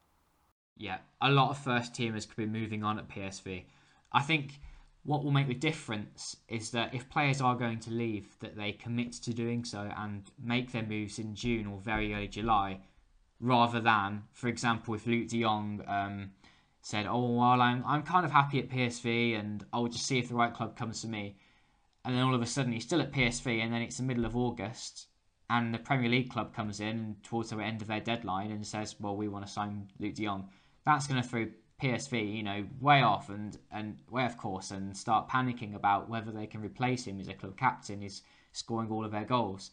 [0.76, 3.64] Yeah, a lot of first teamers could be moving on at PSV.
[4.12, 4.60] I think
[5.06, 8.72] what will make the difference is that if players are going to leave, that they
[8.72, 12.80] commit to doing so and make their moves in June or very early July,
[13.38, 16.30] rather than, for example, if Luuk de Jong um,
[16.82, 20.28] said, "Oh, well, I'm I'm kind of happy at PSV, and I'll just see if
[20.28, 21.36] the right club comes to me."
[22.04, 24.24] And then all of a sudden, he's still at PSV, and then it's the middle
[24.24, 25.06] of August,
[25.48, 28.96] and the Premier League club comes in towards the end of their deadline and says,
[28.98, 30.48] "Well, we want to sign Luuk de Jong."
[30.84, 31.46] That's going to throw
[31.82, 36.30] PSV, you know, way off and, and way off course and start panicking about whether
[36.30, 39.70] they can replace him as a club captain, is scoring all of their goals.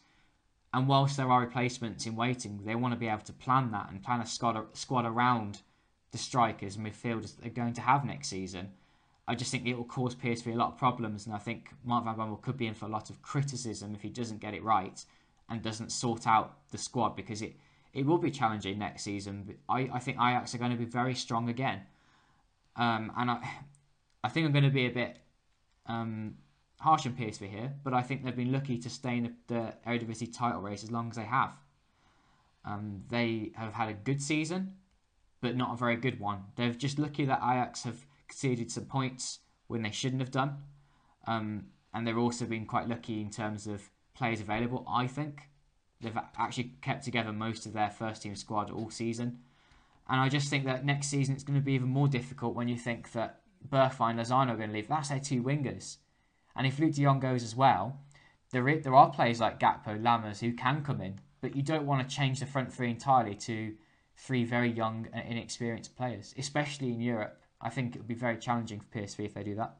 [0.72, 3.90] And whilst there are replacements in waiting, they want to be able to plan that
[3.90, 5.62] and plan a squad, squad around
[6.10, 8.72] the strikers and midfielders that they're going to have next season.
[9.26, 12.04] I just think it will cause PSV a lot of problems, and I think Mark
[12.04, 14.62] Van Bommel could be in for a lot of criticism if he doesn't get it
[14.62, 15.02] right
[15.48, 17.54] and doesn't sort out the squad because it,
[17.94, 19.56] it will be challenging next season.
[19.68, 21.80] I, I think Ajax are going to be very strong again.
[22.76, 23.48] Um, and I,
[24.22, 25.18] I think I'm going to be a bit
[25.86, 26.34] um,
[26.80, 29.74] harsh on PSV here, but I think they've been lucky to stay in the, the
[29.86, 31.54] Eredivisie title race as long as they have.
[32.64, 34.74] Um, they have had a good season,
[35.40, 36.44] but not a very good one.
[36.56, 40.56] They're just lucky that Ajax have conceded some points when they shouldn't have done.
[41.26, 45.42] Um, and they've also been quite lucky in terms of players available, I think.
[46.00, 49.40] They've actually kept together most of their first team squad all season.
[50.08, 52.68] And I just think that next season it's going to be even more difficult when
[52.68, 54.88] you think that Bergwijn and Lozano are going to leave.
[54.88, 55.96] That's their two wingers.
[56.54, 58.00] And if Luuk de Jong goes as well,
[58.50, 61.86] there, is, there are players like Gakpo, Lammers who can come in, but you don't
[61.86, 63.74] want to change the front three entirely to
[64.16, 67.40] three very young and inexperienced players, especially in Europe.
[67.60, 69.76] I think it would be very challenging for PSV if they do that.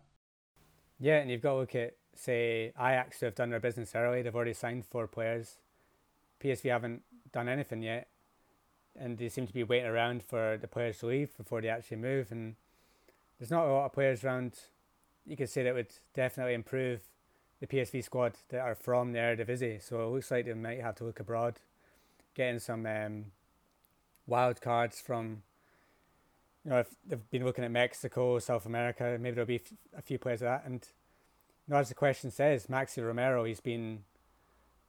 [0.99, 4.23] Yeah, and you've got to look at, say, Ajax who have done their business early.
[4.23, 5.59] They've already signed four players.
[6.41, 8.09] PSV haven't done anything yet,
[8.99, 11.97] and they seem to be waiting around for the players to leave before they actually
[11.97, 12.31] move.
[12.31, 12.55] And
[13.39, 14.55] there's not a lot of players around.
[15.27, 17.01] You could say that would definitely improve
[17.61, 19.83] the PSV squad that are from the Eredivisie.
[19.83, 21.61] So it looks like they might have to look abroad,
[22.35, 23.27] getting some um,
[24.27, 25.43] wild cards from.
[26.65, 29.61] You know, if they've been looking at Mexico, South America, maybe there'll be
[29.95, 30.63] a few players of that.
[30.65, 30.87] And
[31.67, 34.05] you know, as the question says, Maxi Romero, he's been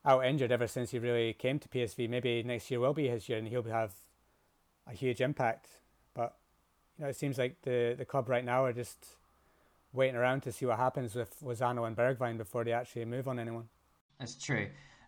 [0.05, 2.09] out injured ever since he really came to PSV.
[2.09, 3.93] Maybe next year will be his year and he'll have
[4.87, 5.67] a huge impact.
[6.13, 6.35] But
[6.97, 9.17] you know, it seems like the the club right now are just
[9.93, 13.39] waiting around to see what happens with Lozano and Bergwijn before they actually move on
[13.39, 13.69] anyone.
[14.19, 14.67] That's true.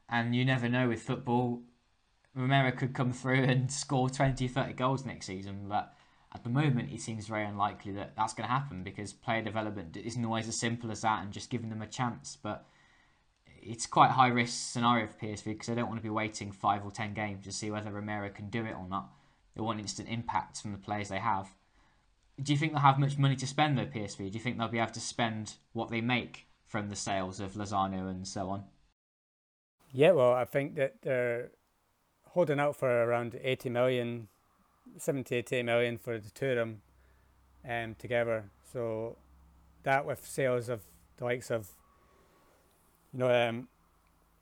[0.10, 1.62] And you never know with football.
[2.34, 5.94] Romero could come through and score 20, 30 goals next season, but
[6.34, 9.98] at the moment it seems very unlikely that that's going to happen because player development
[9.98, 12.38] isn't always as simple as that and just giving them a chance.
[12.42, 12.66] But
[13.68, 16.86] it's quite high risk scenario for PSV because they don't want to be waiting five
[16.86, 19.10] or ten games to see whether Romero can do it or not.
[19.56, 21.50] They want instant impact from the players they have.
[22.42, 24.18] Do you think they'll have much money to spend though, PSV?
[24.18, 27.54] Do you think they'll be able to spend what they make from the sales of
[27.54, 28.66] Lozano and so on?
[29.92, 31.52] Yeah, well, I think that they're
[32.26, 34.28] holding out for around 80 million,
[34.98, 36.82] 70 80 million for the two of them
[37.68, 38.52] um, together.
[38.72, 39.18] So
[39.84, 40.82] that with sales of
[41.18, 41.70] the likes of
[43.18, 43.68] you know, um,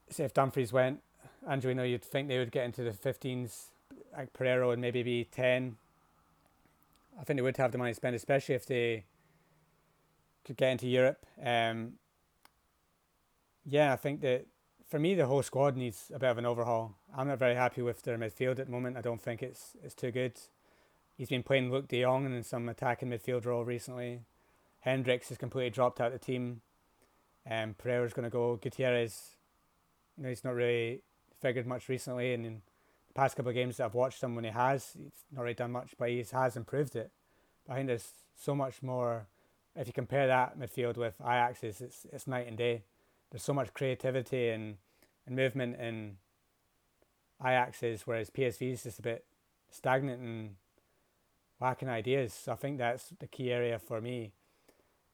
[0.10, 1.00] say if Dumfries went,
[1.48, 3.68] Andrew, you know, you'd think they would get into the 15s.
[4.16, 5.78] Like Pereiro would maybe be 10.
[7.18, 9.06] I think they would have the money to spend, especially if they
[10.44, 11.26] could get into Europe.
[11.42, 11.94] Um,
[13.66, 14.46] yeah, I think that
[14.90, 16.96] for me, the whole squad needs a bit of an overhaul.
[17.16, 18.98] I'm not very happy with their midfield at the moment.
[18.98, 20.34] I don't think it's it's too good.
[21.18, 24.24] He's been playing Luuk de Jong in some attacking midfield role recently.
[24.82, 26.60] Hendrix has completely dropped out of the team.
[27.50, 28.56] Um, Pereiro's going to go.
[28.56, 29.36] Gutierrez,
[30.18, 31.02] you know, he's not really
[31.40, 32.62] figured much recently, and in
[33.08, 35.54] the past couple of games that I've watched him when he has, he's not really
[35.54, 37.12] done much, but he has improved it.
[37.68, 39.28] But I think there's so much more.
[39.76, 42.84] If you compare that midfield with Ajax's, it's it's night and day.
[43.30, 44.78] There's so much creativity and,
[45.28, 46.18] and movement in
[47.44, 49.26] Ajax's, whereas PSV is just a bit
[49.70, 50.56] stagnant and
[51.60, 52.34] lacking ideas.
[52.34, 54.32] So I think that's the key area for me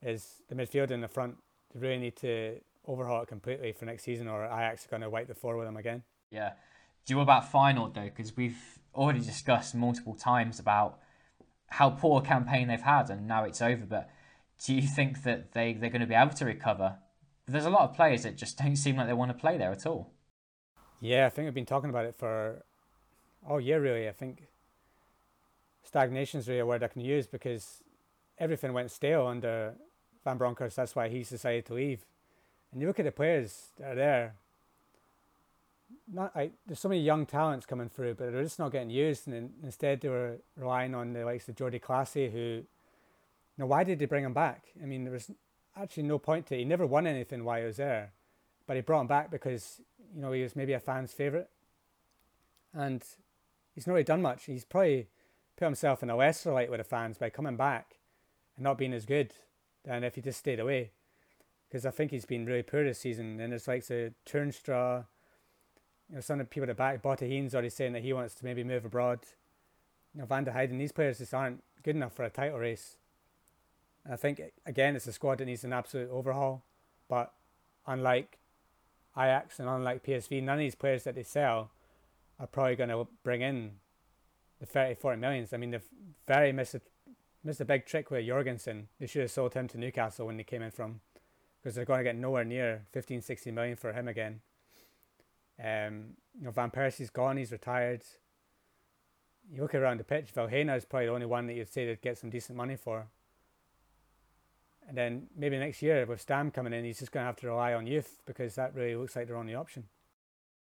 [0.02, 1.38] is the midfield in the front
[1.73, 5.10] they really need to overhaul it completely for next season, or Ajax are going to
[5.10, 6.03] wipe the floor with them again.
[6.31, 6.51] Yeah.
[7.05, 8.03] Do you know about final though?
[8.03, 8.57] Because we've
[8.93, 10.99] already discussed multiple times about
[11.67, 13.86] how poor a campaign they've had, and now it's over.
[13.86, 14.10] But
[14.65, 16.97] do you think that they they're going to be able to recover?
[17.47, 19.71] There's a lot of players that just don't seem like they want to play there
[19.71, 20.12] at all.
[20.99, 22.63] Yeah, I think I've been talking about it for
[23.47, 24.07] all year really.
[24.07, 24.47] I think
[25.84, 27.81] stagnation is really a word I can use because
[28.38, 29.73] everything went stale under
[30.23, 30.75] Van Bronckhorst.
[30.75, 32.05] That's why he's decided to leave.
[32.71, 34.36] And you look at the players that are there.
[36.12, 39.27] Not I, there's so many young talents coming through, but they're just not getting used.
[39.27, 42.63] And instead, they were relying on the likes of Jordy Clasie, who.
[43.57, 44.63] Know, why did they bring him back?
[44.81, 45.29] I mean, there was
[45.77, 46.60] actually no point to it.
[46.60, 48.12] He never won anything while he was there,
[48.65, 49.81] but he brought him back because
[50.15, 51.49] you know he was maybe a fan's favorite,
[52.73, 53.03] and
[53.75, 54.45] he's not really done much.
[54.45, 55.07] He's probably
[55.57, 57.97] put himself in a lesser light with the fans by coming back
[58.55, 59.34] and not being as good
[59.84, 60.91] than if he just stayed away.
[61.67, 63.39] Because I think he's been really poor this season.
[63.39, 65.06] And it's like the Toornstra,
[66.10, 68.36] you know, some of the people at the back, Botteghin's already saying that he wants
[68.36, 69.20] to maybe move abroad.
[70.13, 72.98] You know, Van der Heijden, these players just aren't good enough for a title race.
[74.04, 76.63] And I think again, it's a squad that needs an absolute overhaul.
[77.08, 77.34] But
[77.88, 78.38] unlike
[79.17, 81.72] Ajax and unlike PSV, none of these players that they sell
[82.39, 83.72] are probably going to bring in
[84.60, 85.54] the 30, 40 millions.
[85.54, 85.89] I mean, they've
[86.28, 86.82] very a,
[87.43, 88.88] missed a big trick with Jorgensen.
[88.99, 91.01] They should have sold him to Newcastle when they came in from,
[91.62, 94.41] because they're going to get nowhere near 15, 16 million for him again.
[95.63, 98.04] Um, you know, Van Persie's gone, he's retired.
[99.51, 102.01] You look around the pitch, Vilhena is probably the only one that you'd say they'd
[102.01, 103.08] get some decent money for.
[104.88, 107.47] And then maybe next year with Stam coming in, he's just going to have to
[107.47, 109.86] rely on youth because that really looks like their only option.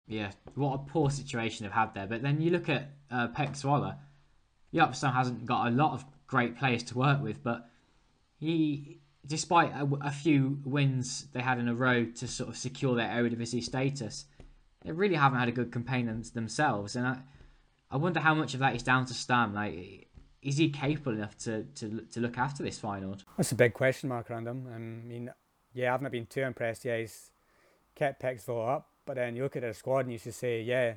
[0.07, 2.07] Yeah, what a poor situation they've had there.
[2.07, 3.97] But then you look at uh, PEC Zwolle.
[4.75, 7.69] Jaap Stam hasn't got a lot of great players to work with, but
[8.39, 12.95] he, despite a, a, few wins they had in a row to sort of secure
[12.95, 14.27] their Eredivisie status,
[14.85, 16.95] they really haven't had a good campaign themselves.
[16.95, 17.19] And I,
[17.91, 19.55] I wonder how much of that is down to Stam.
[19.55, 20.07] Like,
[20.43, 23.17] is he capable enough to, to to look after this final?
[23.37, 24.69] That's a big question mark around him.
[24.73, 25.31] I mean,
[25.75, 26.85] yeah, I've not been too impressed.
[26.85, 27.31] Yeah, he's
[27.97, 30.95] kept Zwolle up, but then you look at their squad and you should say, yeah,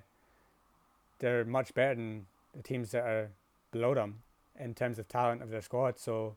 [1.20, 3.32] they're much better than the teams that are
[3.72, 4.22] below them
[4.60, 6.00] in terms of talent of their squad.
[6.00, 6.36] So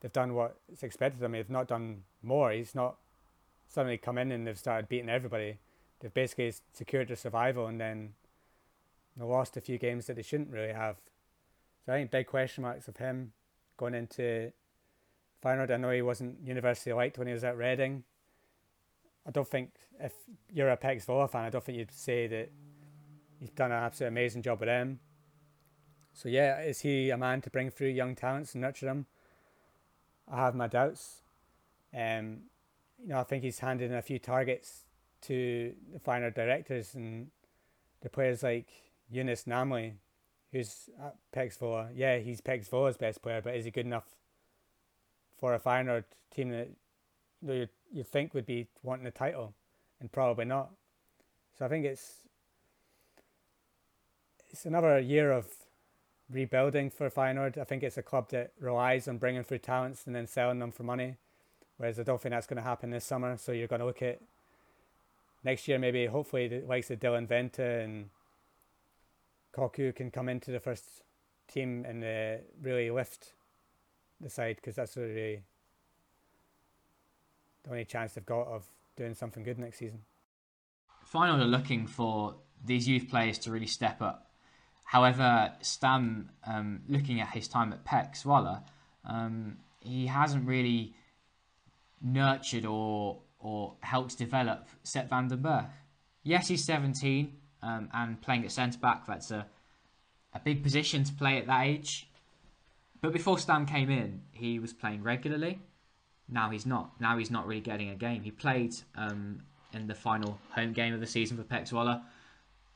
[0.00, 1.32] they've done what is expected of them.
[1.32, 2.50] They've not done more.
[2.50, 2.96] He's not
[3.68, 5.58] suddenly come in and they've started beating everybody.
[6.00, 8.14] They've basically secured their survival and then
[9.16, 10.96] they lost a few games that they shouldn't really have.
[11.84, 13.32] So I think big question marks of him
[13.76, 14.52] going into
[15.44, 15.70] Feyenoord.
[15.70, 18.04] I know he wasn't universally liked when he was at Reading.
[19.26, 20.12] I don't think if
[20.52, 22.50] you're a PEC Zwolle fan, I don't think you'd say that
[23.38, 25.00] he's done an absolutely amazing job with them.
[26.14, 29.06] So yeah, is he a man to bring through young talents and nurture them?
[30.30, 31.22] I have my doubts.
[31.94, 32.42] Um,
[33.02, 34.84] you know, I think he's handed in a few targets
[35.22, 37.28] to the Feyenoord directors and
[38.00, 38.68] the players like
[39.12, 39.94] Younes Namli,
[40.52, 41.90] who's at Zwolle.
[41.94, 44.06] Yeah, he's Zwolle's best player, but is he good enough
[45.38, 46.68] for a Feyenoord team that
[47.42, 49.54] you know, you think would be wanting the title,
[50.00, 50.70] and probably not.
[51.58, 52.22] So I think it's
[54.50, 55.46] it's another year of
[56.32, 57.58] rebuilding for Feyenoord.
[57.58, 60.70] I think it's a club that relies on bringing through talents and then selling them
[60.70, 61.16] for money,
[61.76, 63.36] whereas I don't think that's going to happen this summer.
[63.36, 64.20] So you're going to look at
[65.44, 68.10] next year, maybe hopefully the likes of Dylan Vente and
[69.54, 71.02] Kökçü can come into the first
[71.48, 73.34] team and uh, really lift
[74.20, 75.42] the side because that's really
[77.64, 78.64] the only chance they've got of
[78.96, 80.00] doing something good next season.
[81.12, 84.31] Feyenoord are looking for these youth players to really step up.
[84.84, 88.62] However, Stam, um, looking at his time at PEC Zwolle,
[89.04, 90.94] um, he hasn't really
[92.00, 95.64] nurtured or or helped develop Sepp van den Berg.
[96.22, 99.06] Yes, he's 17, um, and playing at centre back.
[99.06, 99.46] That's a
[100.34, 102.08] a big position to play at that age.
[103.00, 105.58] But before Stam came in, he was playing regularly.
[106.28, 107.00] Now he's not.
[107.00, 108.22] Now he's not really getting a game.
[108.22, 109.42] He played um,
[109.72, 112.02] in the final home game of the season for PEC Zwolle.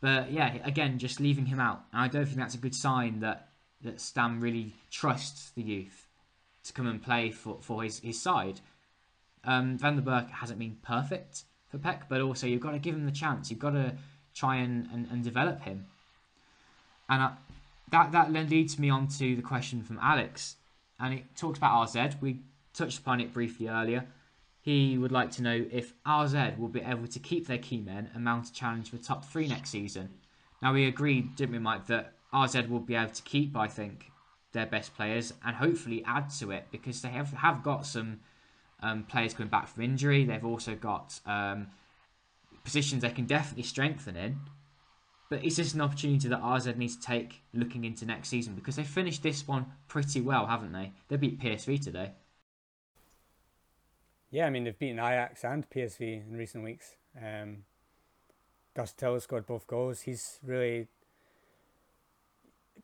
[0.00, 1.84] But yeah, again, just leaving him out.
[1.92, 3.48] And I don't think that's a good sign that,
[3.82, 6.06] that Stam really trusts the youth
[6.64, 8.60] to come and play for, for his, his side.
[9.44, 12.94] Um, Van den Berg hasn't been perfect for PEC, but also you've got to give
[12.94, 13.50] him the chance.
[13.50, 13.94] You've got to
[14.34, 15.86] try and, and, and develop him.
[17.08, 17.32] And I,
[17.90, 20.56] that that then leads me on to the question from Alex,
[20.98, 22.16] and it talks about AZ.
[22.20, 22.40] We
[22.74, 24.06] touched upon it briefly earlier.
[24.66, 28.10] He would like to know if AZ will be able to keep their key men
[28.12, 30.08] and mount a challenge for top three next season.
[30.60, 34.10] Now we agreed, didn't we, Mike, that AZ will be able to keep, I think,
[34.50, 38.18] their best players and hopefully add to it because they have have got some
[38.82, 40.24] um, players coming back from injury.
[40.24, 41.68] They've also got um,
[42.64, 44.40] positions they can definitely strengthen in.
[45.30, 48.56] But is this an opportunity that AZ needs to take looking into next season?
[48.56, 50.92] Because they finished this one pretty well, haven't they?
[51.06, 52.10] They beat PSV today.
[54.36, 56.96] Yeah, I mean, they've beaten Ajax and PSV in recent weeks.
[57.16, 57.64] Um,
[58.76, 60.02] Guus Til scored both goals.
[60.02, 60.88] He's really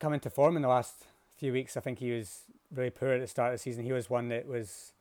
[0.01, 1.05] come into form in the last
[1.37, 1.77] few weeks.
[1.77, 3.85] I think he was really poor at the start of the season.
[3.85, 4.95] He was one that was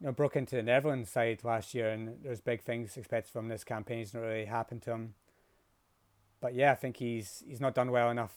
[0.00, 3.48] you know, broke into the Netherlands side last year, and there's big things expected from
[3.48, 3.98] this campaign.
[3.98, 5.14] It's not really happened to him.
[6.40, 8.34] But yeah, I think he's he's not done well enough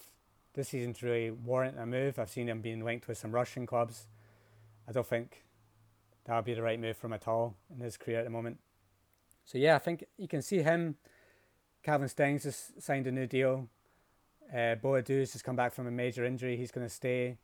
[0.55, 2.17] this season to really warrant a move.
[2.17, 4.07] I've seen him being linked with some Russian clubs.
[4.89, 5.43] I don't think
[6.25, 8.29] that would be the right move for him at all in his career at the
[8.29, 8.57] moment.
[9.45, 10.95] So yeah, I think you can see him.
[11.83, 13.67] Calvin Stengs has signed a new deal.
[14.51, 16.55] Uh, Boadu's has come back from a major injury.
[16.55, 17.37] He's going to stay.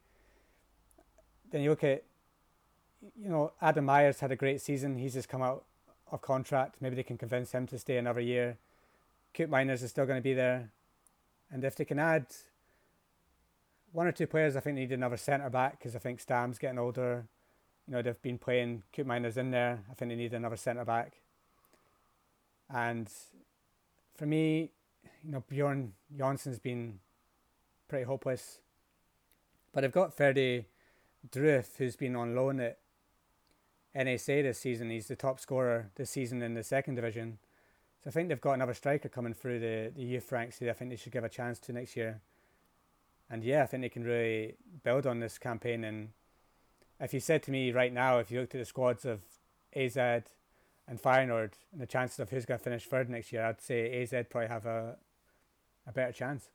[1.51, 2.03] Then you look at,
[3.19, 4.97] you know, Adam Myers had a great season.
[4.97, 5.65] He's just come out
[6.11, 6.75] of contract.
[6.79, 8.57] Maybe they can convince him to stay another year.
[9.33, 10.71] Koopmeiners is still going to be there.
[11.51, 12.27] And if they can add
[13.91, 16.59] one or two players I think they need another centre back because I think Stam's
[16.59, 17.25] getting older.
[17.89, 19.79] You know, they've been playing Koopmeiners in there.
[19.89, 21.13] I think they need another centre back.
[22.71, 23.09] And
[24.15, 24.69] for me,
[25.23, 26.99] you know, Bjorn Johnsen's been
[27.87, 28.59] pretty hopeless.
[29.73, 30.65] But they've got Ferdy
[31.31, 32.77] Druijf, who's been on loan at
[33.95, 34.91] NEC this season.
[34.91, 37.39] He's the top scorer this season in the second division.
[38.03, 40.73] So I think they've got another striker coming through the, the youth ranks who I
[40.73, 42.21] think they should give a chance to next year.
[43.31, 45.83] And yeah, I think they can really build on this campaign.
[45.83, 46.09] And
[46.99, 49.21] if you said to me right now, if you looked at the squads of
[49.75, 53.61] AZ and Feyenoord and the chances of who's going to finish third next year, I'd
[53.61, 54.97] say AZ probably have a
[55.87, 56.49] a better chance.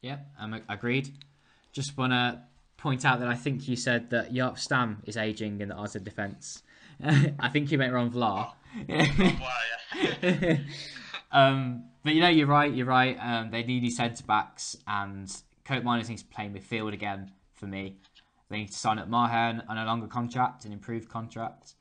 [0.00, 1.10] Yeah, I'm agreed.
[1.72, 2.42] Just want to
[2.76, 5.94] point out that I think you said that Jaap Stam is aging in the AZ
[5.94, 6.62] defence.
[7.04, 8.52] I think you meant Ron Vlaar.
[11.32, 12.72] um, but you know, you're right.
[12.72, 13.16] You're right.
[13.20, 15.28] Um, they need these centre backs, and
[15.64, 17.96] Koopmeiners needs to play midfield again for me.
[18.54, 21.74] They need to sign up Maher on a longer contract, an improved contract,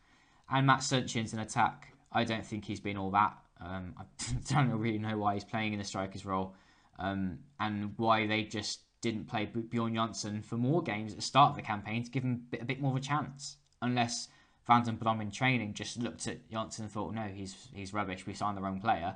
[0.50, 1.94] and Mats Seuntjens in attack.
[2.12, 3.38] I don't think he's been all that.
[3.62, 4.06] Um, I
[4.52, 6.56] don't really know why he's playing in the striker's role,
[6.98, 11.52] um, and why they just didn't play Bjorn Johnsen for more games at the start
[11.52, 13.58] of the campaign to give him a bit, more of a chance.
[13.84, 14.30] Unless
[14.66, 18.26] Van den Brom in training just looked at Johnsen and thought, no, he's he's rubbish.
[18.26, 19.16] We signed the wrong player.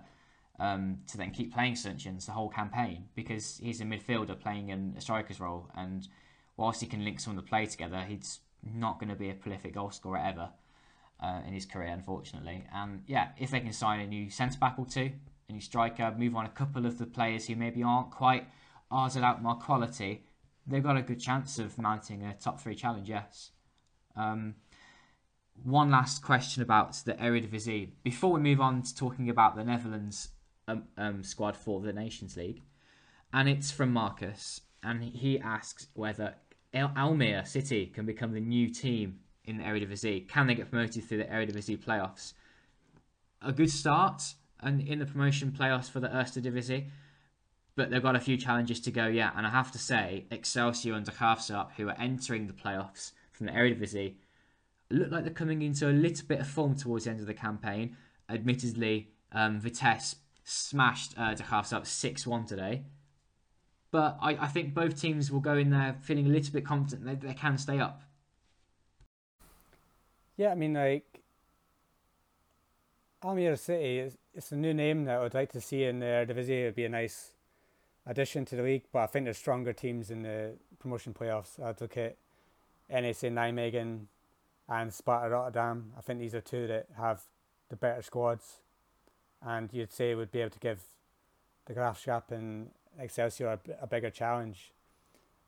[0.59, 4.93] Um, to then keep playing Seuntjens the whole campaign because he's a midfielder playing in
[4.95, 6.07] a striker's role, and
[6.57, 9.33] whilst he can link some of the play together, he's not going to be a
[9.33, 10.49] prolific goal scorer ever
[11.21, 12.65] uh, in his career, unfortunately.
[12.73, 15.11] And yeah, if they can sign a new centre back or two,
[15.49, 18.47] a new striker, move on a couple of the players who maybe aren't quite
[18.91, 20.23] ours out more quality,
[20.65, 23.09] they've got a good chance of mounting a top three challenge.
[23.09, 23.51] Yes.
[24.15, 24.55] Um,
[25.63, 30.29] one last question about the Eredivisie before we move on to talking about the Netherlands
[30.67, 32.61] um, um, squad for the Nations League,
[33.33, 36.35] and it's from Marcus, and he asks whether
[36.73, 40.27] El- Almere City can become the new team in the Eredivisie.
[40.27, 42.33] Can they get promoted through the Eredivisie playoffs?
[43.41, 46.89] A good start and in the promotion playoffs for the Eredivisie,
[47.75, 49.33] but they've got a few challenges to go yet.
[49.35, 53.45] And I have to say, Excelsior and De Graafschap, who are entering the playoffs from
[53.45, 54.15] the Eredivisie,
[54.89, 57.33] look like they're coming into a little bit of form towards the end of the
[57.33, 57.95] campaign.
[58.29, 62.83] Admittedly, um, Vitesse smashed uh, De Graafschap 6-1 today.
[63.97, 67.03] But I, I think both teams will go in there feeling a little bit confident
[67.05, 68.03] that they can stay up.
[70.35, 71.23] Yeah, I mean, like,
[73.23, 76.05] Almere City, is, it's a new name that I would like to see in the
[76.05, 76.61] Eredivisie.
[76.61, 77.31] It would be a nice
[78.05, 81.59] addition to the league, but I think there's stronger teams in the promotion playoffs.
[81.59, 82.17] I'd look at
[82.91, 84.01] NEC Nijmegen
[84.69, 85.93] and Sparta Rotterdam.
[85.97, 87.23] I think these are two that have
[87.69, 88.57] the better squads,
[89.41, 90.83] and you'd say would be able to give
[91.65, 92.69] the Graafschap and
[92.99, 94.73] Excelsior a, a bigger challenge.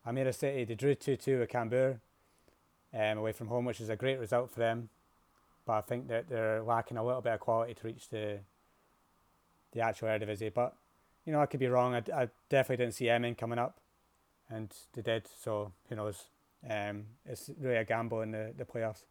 [0.08, 2.00] Almere City, they drew 2 2 with Cambuur
[2.94, 4.90] um, away from home, which is a great result for them.
[5.66, 8.40] But I think that they're lacking a little bit of quality to reach the
[9.72, 10.54] the actual Eredivisie.
[10.54, 10.76] But
[11.26, 11.94] you know, I could be wrong.
[11.94, 13.80] I, I definitely didn't see Emmen coming up,
[14.50, 15.28] and they did.
[15.42, 16.24] So who knows?
[16.68, 19.04] Um, it's really a gamble in the, the playoffs.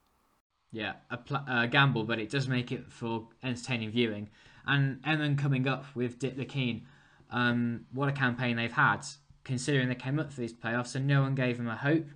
[0.70, 4.28] Yeah, a, pl- a gamble, but it does make it for entertaining viewing.
[4.66, 6.36] And Emmen coming up with Dick
[7.30, 9.00] um, what a campaign they've had,
[9.44, 12.06] considering they came up for these playoffs and no one gave him a hope.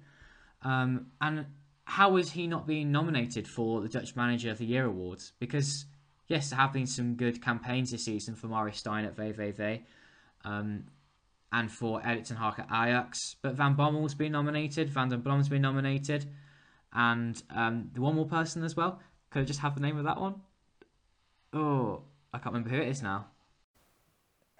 [0.63, 1.47] Um, and
[1.85, 5.33] how is he not being nominated for the Dutch Manager of the Year awards?
[5.39, 5.87] Because
[6.29, 9.83] yes, there have been some good campaigns this season for Maurice Steijn at VVV
[10.45, 10.85] um,
[11.53, 13.37] and for Erik ten at Ajax.
[13.43, 16.27] But Van Bommel's been nominated, Van den Brom's been nominated,
[16.93, 19.01] and um, the one more person as well.
[19.31, 20.37] Could I just have the name of that one?
[21.53, 22.03] Oh,
[22.33, 23.27] I can't remember who it is now.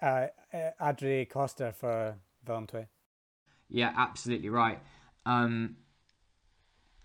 [0.03, 2.67] Uh, uh Adrie Koster for Willem
[3.69, 4.79] Yeah, absolutely right.
[5.25, 5.77] Um,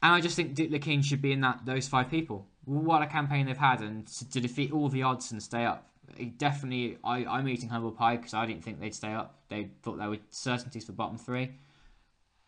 [0.03, 2.47] and I just think Dick Lukkien should be in that those five people.
[2.65, 5.91] What a campaign they've had, and to, to defeat all the odds and stay up.
[6.39, 9.37] Definitely, I, I'm eating humble pie because I didn't think they'd stay up.
[9.49, 11.53] They thought they were certainties for bottom three,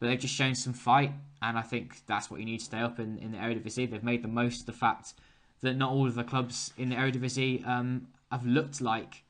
[0.01, 2.81] but they've just shown some fight, and I think that's what you need to stay
[2.81, 3.89] up in in the Eredivisie.
[3.89, 5.15] They've made the most of the fact
[5.61, 9.23] that not all of the clubs in the Eredivisie um, have looked like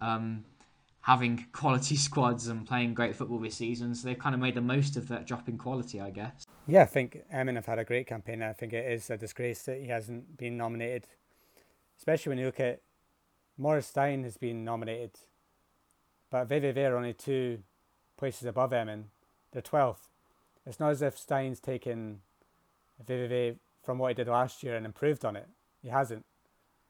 [0.00, 0.44] um,
[1.02, 3.94] having quality squads and playing great football this season.
[3.94, 6.46] So they've kind of made the most of that drop in quality, I guess.
[6.66, 8.42] Yeah, I think Emmen have had a great campaign.
[8.42, 11.06] I think it is a disgrace that he hasn't been nominated,
[11.96, 12.80] especially when you look at
[13.56, 15.12] Maurice Steijn has been nominated,
[16.30, 17.58] but VVV are only two
[18.16, 19.06] places above Emmen.
[19.52, 20.08] They're 12th.
[20.64, 22.20] It's not as if Steijn's taken
[23.04, 25.48] VVV from what he did last year and improved on it.
[25.82, 26.24] He hasn't.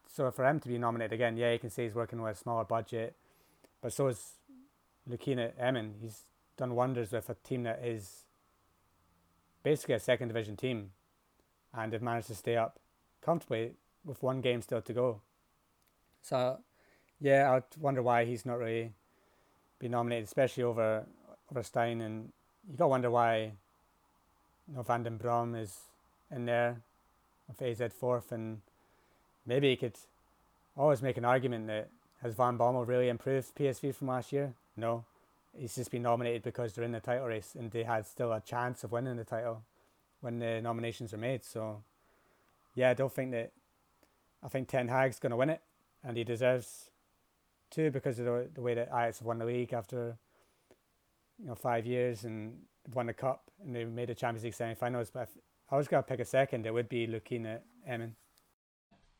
[0.08, 2.38] So for him to be nominated again, yeah, you can say he's working with a
[2.38, 3.14] smaller budget,
[3.80, 4.32] but so is
[5.08, 5.94] Lukkien at Emmen.
[6.00, 6.22] He's
[6.56, 8.24] done wonders with a team that is
[9.62, 10.90] basically a second division team
[11.74, 12.78] and have managed to stay up
[13.22, 13.72] comfortably
[14.04, 15.20] with one game still to go.
[16.22, 16.58] So,
[17.20, 18.92] yeah, I wonder why he's not really
[19.78, 21.04] been nominated, especially over
[21.50, 22.32] over Steijn, and
[22.70, 23.52] you got to wonder why
[24.68, 25.78] you know, Van den Brom is
[26.30, 26.76] in there
[27.46, 28.60] with AZ fourth, and
[29.46, 29.96] maybe he could
[30.76, 31.88] always make an argument that
[32.22, 34.54] has Van Bommel really improved PSV from last year?
[34.76, 35.04] No,
[35.56, 38.40] he's just been nominated because they're in the title race and they had still a
[38.40, 39.62] chance of winning the title
[40.20, 41.44] when the nominations are made.
[41.44, 41.82] So,
[42.74, 43.52] yeah, I don't think that.
[44.40, 45.60] I think Ten Hag's going to win it,
[46.04, 46.90] and he deserves
[47.70, 50.16] to because of the, the way that Ajax have won the league after
[51.40, 52.56] you know five years and
[52.94, 55.10] won the cup and they made the Champions League semi-finals.
[55.10, 55.28] But if
[55.70, 58.14] I was going to pick a second, it would be looking at Emmen.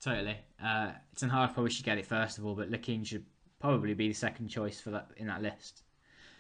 [0.03, 0.37] Totally.
[0.63, 3.25] Uh, Ten Hag probably should get it first of all, but Lukkien should
[3.59, 5.83] probably be the second choice for that in that list.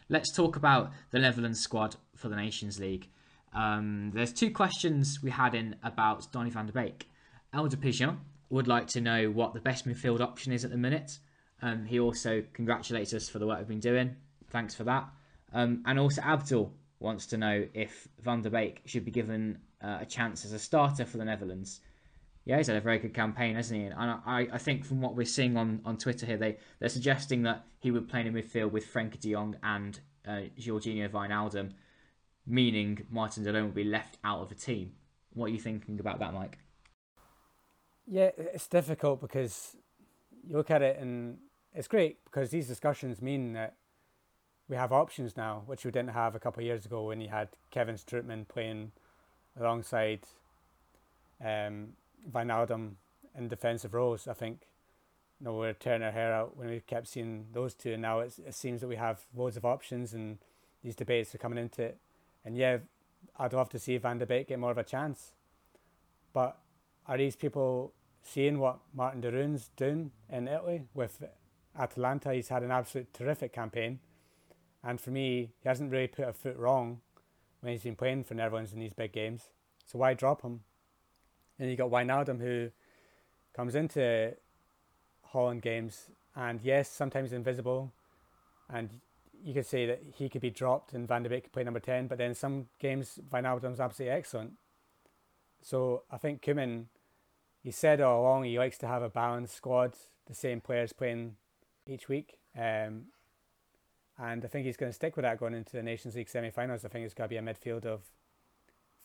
[0.09, 3.09] Let's talk about the Netherlands squad for the Nations League.
[3.53, 7.09] Um, there's two questions we had in about Donny van der Beek.
[7.53, 8.19] Elder Pigeon
[8.51, 11.19] would like to know what the best midfield option is at the minute.
[11.61, 14.17] Um, he also congratulates us for the work we've been doing.
[14.51, 15.09] Thanks for that.
[15.53, 19.99] Um, and also Abdul wants to know if Van der Beek should be given uh,
[20.01, 21.81] a chance as a starter for the Netherlands.
[22.49, 23.87] Yeah, he's had a very good campaign, hasn't he?
[23.89, 27.43] And I, I think from what we're seeing on, on Twitter here, they, they're suggesting
[27.43, 31.73] that he would play in midfield with Frenkie de Jong and uh, Georginio Wijnaldum,
[32.47, 34.93] meaning Martin de Roon will be left out of the team.
[35.35, 36.57] What are you thinking about that, Mike?
[38.07, 39.77] Yeah, it's difficult because
[40.43, 41.37] you look at it and
[41.75, 43.75] it's great because these discussions mean that
[44.71, 47.29] we have options now, which we didn't have a couple of years ago when you
[47.29, 48.93] had Kevin Strootman playing
[49.61, 50.21] alongside
[51.45, 51.89] um,
[52.31, 52.93] Wijnaldum
[53.37, 54.27] in defensive roles.
[54.29, 54.67] I think
[55.41, 58.03] you know, we are tearing our hair out when we kept seeing those two, and
[58.03, 60.39] now it seems that we have loads of options, and
[60.83, 61.99] these debates are coming into it.
[62.45, 62.79] And yeah,
[63.39, 65.35] I'd love to see Van der Beek get more of a chance,
[66.33, 66.59] but
[67.07, 67.93] are these people
[68.23, 71.23] seeing what Martin de Roon's doing in Italy with
[71.79, 72.35] Atalanta?
[72.35, 74.01] He's had an absolute terrific campaign,
[74.83, 77.01] and for me, he hasn't really put a foot wrong
[77.61, 79.51] when he's been playing for Netherlands in these big games.
[79.85, 80.61] So why drop him?
[81.59, 82.71] And you got Wijnaldum who
[83.55, 84.35] comes into
[85.23, 87.93] Holland games and yes, sometimes invisible,
[88.73, 89.01] and
[89.43, 91.81] you could say that he could be dropped and Van der Beek could play number
[91.81, 94.53] ten, but then some games Wijnaldum's absolutely excellent.
[95.61, 96.85] So I think Koeman,
[97.63, 99.95] he said all along he likes to have a balanced squad,
[100.27, 101.37] the same players playing
[101.87, 102.39] each week.
[102.57, 103.07] Um,
[104.19, 106.85] and I think he's going to stick with that going into the Nations League semi-finals.
[106.85, 108.03] I think it's going to be a midfield of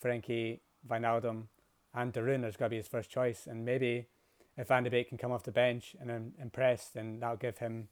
[0.04, 1.43] Frenkie, Wijnaldum,
[1.94, 3.48] and de Roon is going to be his first choice.
[3.48, 4.08] And maybe
[4.58, 7.88] if Van de Beek can come off the bench and impress, then that'll give him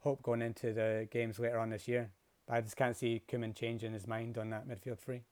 [0.00, 2.10] hope going into the games later on this year.
[2.46, 5.22] But I just can't see Koeman changing his mind on that midfield three.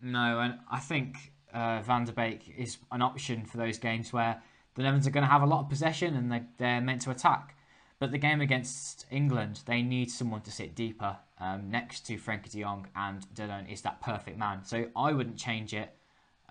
[0.00, 4.42] No, and I think uh, Van der Beek is an option for those games where
[4.74, 7.10] the Netherlands are going to have a lot of possession and they, they're meant to
[7.10, 7.56] attack.
[7.98, 12.50] But the game against England, they need someone to sit deeper um, next to Frenkie
[12.50, 14.64] de Jong, and De Roon is that perfect man.
[14.64, 15.94] So I wouldn't change it,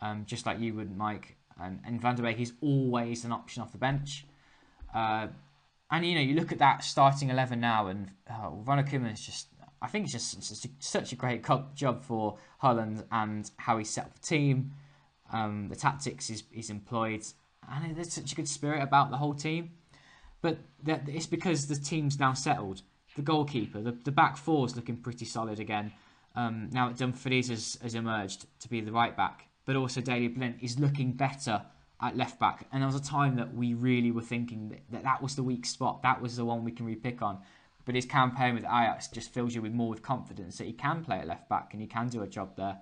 [0.01, 1.37] um, just like you wouldn't, Mike.
[1.61, 4.25] And, and Van der Beek is always an option off the bench.
[4.93, 5.27] Uh,
[5.91, 9.47] and you know, you look at that starting eleven now, and oh, Ronald is just.
[9.81, 14.07] I think it's just, it's such a great job for Holland and how he set
[14.07, 14.73] up the team,
[15.31, 17.23] um, the tactics he's, he's employed,
[17.71, 19.71] and there's such a good spirit about the whole team.
[20.41, 22.81] But it's because the team's now settled.
[23.15, 25.93] The goalkeeper, the, the back four is looking pretty solid again.
[26.35, 30.55] Um, now Dumfries has, has emerged to be the right back, but also Daley Blind
[30.61, 31.61] is looking better
[32.01, 32.65] at left back.
[32.71, 35.43] And there was a time that we really were thinking that, that that was the
[35.43, 37.37] weak spot, that was the one we can repick on.
[37.85, 41.03] But his campaign with Ajax just fills you with more with confidence that he can
[41.03, 42.79] play at left back and he can do a job there.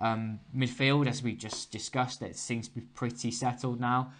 [0.00, 4.10] Um, midfield, as we just discussed, it seems to be pretty settled now.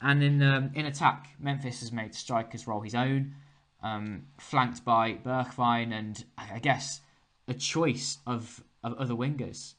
[0.00, 3.34] And in um, in attack, Memphis has made striker's role his own,
[3.82, 7.00] um, flanked by Bergwijn and I guess
[7.48, 9.74] a choice of, of other wingers.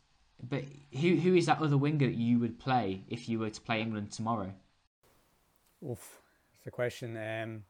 [0.48, 3.62] But who who is that other winger that you would play if you were to
[3.62, 4.54] play England tomorrow?
[5.88, 6.22] Oof,
[6.54, 7.18] that's a question.
[7.18, 7.64] Um,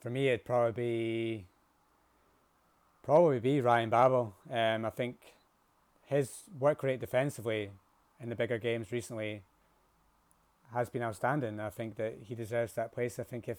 [0.00, 1.46] for me, it'd probably be
[3.02, 4.34] probably be Ryan Babel.
[4.50, 5.16] Um, I think
[6.06, 7.70] his work rate defensively
[8.20, 9.42] in the bigger games recently
[10.72, 11.60] has been outstanding.
[11.60, 13.18] I think that he deserves that place.
[13.18, 13.58] I think if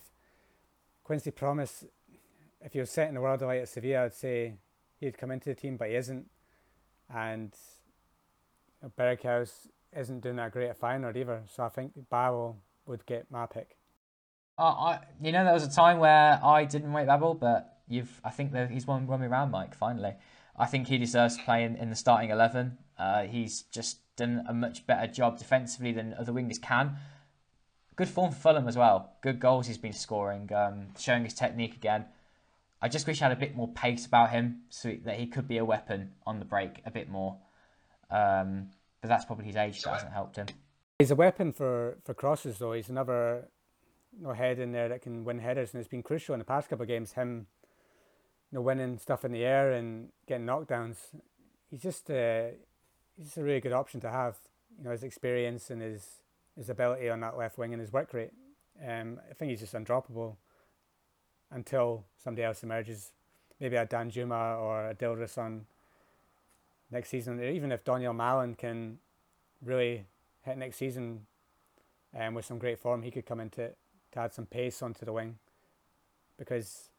[1.03, 1.85] Quincy Promes,
[2.61, 4.55] if he was setting the world alight at Sevilla, I'd say
[4.99, 6.29] he'd come into the team, but he isn't.
[7.13, 7.51] And
[8.81, 11.43] you know, Berghuis isn't doing that great at Feyenoord either.
[11.53, 13.77] So I think Babel would get my pick.
[14.57, 18.21] Uh, I, you know, there was a time where I didn't rate Babel, but you've,
[18.23, 19.75] I think that he's won, won me round, Mike.
[19.75, 20.13] Finally,
[20.57, 22.77] I think he deserves to play in, in the starting 11.
[22.97, 26.97] Uh, he's just done a much better job defensively than other wingers can.
[27.95, 29.13] Good form for Fulham as well.
[29.21, 32.05] Good goals he's been scoring, um, showing his technique again.
[32.81, 35.47] I just wish I had a bit more pace about him so that he could
[35.47, 37.37] be a weapon on the break a bit more.
[38.11, 38.69] Um,
[39.01, 40.47] but that's probably his age that hasn't helped him.
[40.99, 42.73] He's a weapon for, for crosses, though.
[42.73, 43.47] He's another
[44.17, 46.45] you know, head in there that can win headers, and it's been crucial in the
[46.45, 47.13] past couple of games.
[47.13, 47.47] Him,
[48.51, 50.97] you know, winning stuff in the air and getting knockdowns.
[51.69, 52.49] He's just uh,
[53.15, 54.37] he's just a really good option to have.
[54.77, 56.21] You know, his experience and his
[56.55, 58.31] his ability on that left wing and his work rate.
[58.85, 60.35] Um, I think he's just undroppable
[61.49, 63.11] until somebody else emerges.
[63.59, 65.61] Maybe a Danjuma or a Dilrosun
[66.91, 67.43] next season.
[67.43, 68.97] Even if Donyell Malen can
[69.63, 70.05] really
[70.43, 71.25] hit next season
[72.17, 73.71] um, with some great form, he could come into
[74.11, 75.37] to add some pace onto the wing.
[76.37, 76.89] Because,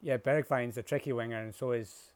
[0.00, 2.12] yeah, Bergwijn's a tricky winger and so is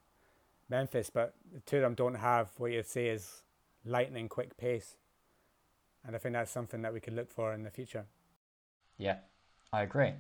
[0.68, 3.43] Memphis, but the two of them don't have what you'd say is
[3.85, 4.97] lightning quick pace.
[6.07, 8.05] And I think that's something that we could look for in the future.
[8.99, 9.16] Yeah,
[9.72, 10.12] I agree.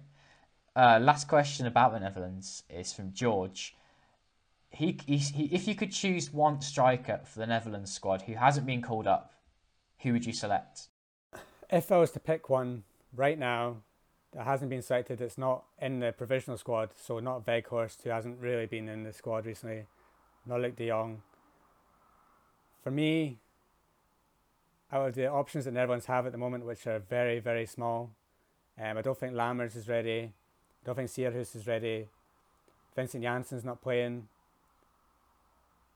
[0.74, 3.76] Uh, last question about the Netherlands is from George.
[4.74, 8.82] He, he, if you could choose one striker for the Netherlands squad who hasn't been
[8.82, 9.32] called up,
[10.00, 10.88] who would you select?
[11.70, 12.82] If I was to pick one
[13.14, 13.76] right now
[14.32, 18.40] that hasn't been selected, it's not in the provisional squad, so not Weghorst, who hasn't
[18.40, 19.86] really been in the squad recently,
[20.44, 21.22] not Luuk de Jong.
[22.82, 23.38] For me,
[24.92, 28.10] out of the options that Netherlands have at the moment, which are very, very small,
[28.78, 30.32] um, I don't think Lammers is ready.
[30.82, 32.08] I don't think Sierhuis is ready.
[32.96, 34.28] Vincent Janssen's not playing.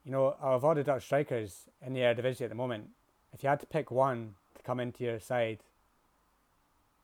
[0.08, 2.88] You know, of all the Dutch strikers in the Eredivisie at the moment,
[3.34, 5.58] if you had to pick one to come into your side,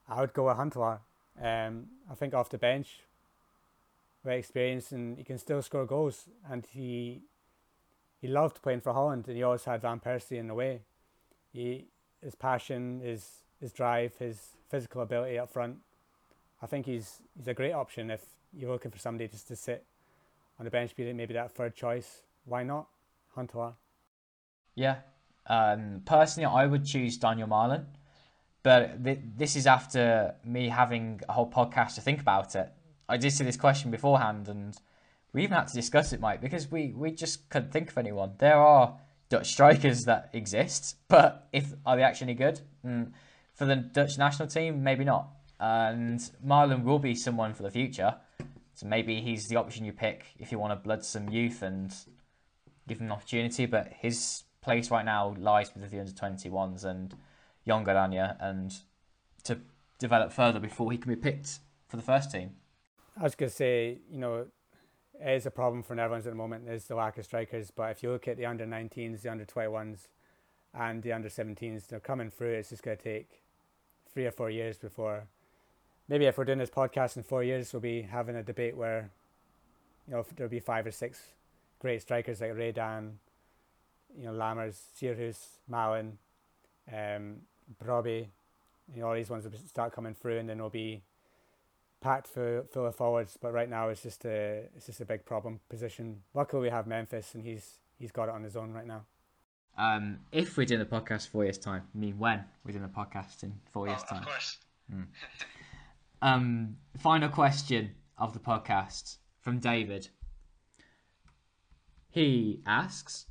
[0.09, 1.01] I would go with Huntelaar.
[1.39, 3.01] Um, I think off the bench,
[4.23, 6.29] very experienced, and he can still score goals.
[6.49, 7.21] And he
[8.19, 10.81] he loved playing for Holland, and he always had Van Persie in the way.
[11.53, 11.85] He
[12.23, 15.77] his passion, his his drive, his physical ability up front.
[16.59, 19.85] I think he's he's a great option if you're looking for somebody just to sit
[20.57, 22.23] on the bench, be maybe that third choice.
[22.45, 22.87] Why not
[23.35, 23.75] Huntelaar?
[24.75, 24.97] Yeah,
[25.47, 27.85] um, personally, I would choose Donyell Malen,
[28.63, 32.71] but th- this is after me having a whole podcast to think about it.
[33.07, 34.75] I did see this question beforehand, and
[35.33, 38.33] we even had to discuss it, Mike, because we, we just couldn't think of anyone.
[38.37, 38.97] There are
[39.29, 42.61] Dutch strikers that exist, but if are they actually good?
[42.85, 43.11] Mm,
[43.53, 45.29] for the Dutch national team, maybe not.
[45.59, 48.15] And Malen will be someone for the future,
[48.73, 51.95] so maybe he's the option you pick if you want to blood some youth and
[52.87, 53.65] give him an opportunity.
[53.65, 57.15] But his place right now lies with the under 21s and
[57.67, 58.73] Jong Oranje and
[59.43, 59.59] to
[59.99, 62.51] develop further before he can be picked for the first team.
[63.17, 64.47] I was going to say, you know,
[65.19, 67.71] it is a problem for Netherlands at the moment is the lack of strikers.
[67.71, 70.07] But if you look at the under 19s, the under 21s,
[70.73, 72.53] and the under 17s, they're coming through.
[72.53, 73.41] It's just going to take
[74.11, 75.27] three or four years before.
[76.09, 79.09] Maybe if we're doing this podcast in four years, we'll be having a debate where,
[80.07, 81.21] you know, there'll be five or six
[81.85, 83.11] great strikers like Redan,
[84.17, 85.37] you know, Lammers, Sierhuis,
[85.71, 86.13] Malen,
[86.91, 87.41] um,
[87.79, 88.25] Brobbey,
[88.91, 91.03] you know, all these ones will start coming through, and then there'll be
[92.01, 93.37] packed full, full of forwards.
[93.39, 96.23] But right now, it's just a it's just a big problem position.
[96.33, 99.05] Luckily, we have Memphis, and he's he's got it on his own right now.
[99.77, 102.99] Um, if we're doing a podcast four years time, I mean when we're doing a
[102.99, 104.23] podcast in four years oh, time.
[104.23, 104.57] Of course.
[104.91, 105.05] Mm.
[106.23, 110.09] um, final question of the podcast from David.
[112.15, 113.25] He asks,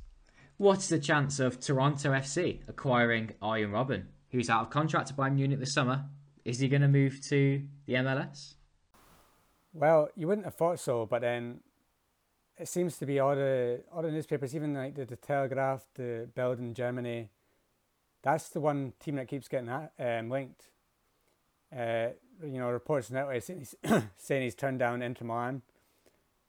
[0.57, 4.03] "What's the chance of Toronto FC acquiring Arjen Robben?
[4.29, 6.05] who's out of contract to Bayern Munich this summer?
[6.43, 8.53] Is he going to move to the MLS?"
[9.73, 11.61] Well, you wouldn't have thought so, but then
[12.59, 16.29] it seems to be all the all the newspapers, even like the, the Telegraph, the
[16.35, 17.29] Bild in Germany.
[18.21, 20.69] That's the one team that keeps getting at, um, linked.
[21.75, 22.09] Uh,
[22.43, 23.75] you know, reports now saying he's,
[24.17, 25.63] saying he's turned down Inter Milan.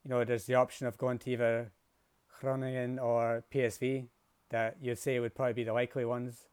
[0.05, 1.73] You know, there's the option of going to either
[2.41, 4.07] Groningen or PSV
[4.51, 6.45] that you'd say would probably be the likely ones,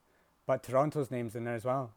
[0.45, 1.91] but Toronto's name's in there as well.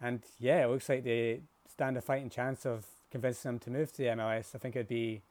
[0.00, 3.92] And yeah, it looks like they stand a fighting chance of convincing him to move
[3.92, 4.54] to the MLS.
[4.54, 5.22] I think it'd be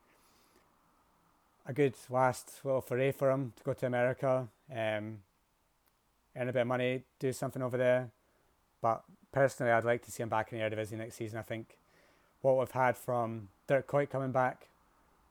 [1.65, 5.19] a good last little foray for him to go to America, um,
[6.35, 8.09] earn a bit of money, do something over there.
[8.81, 11.39] But personally, I'd like to see him back in the Eredivisie next season.
[11.39, 11.77] I think
[12.41, 14.67] what we've had from Dirk Kuyt coming back,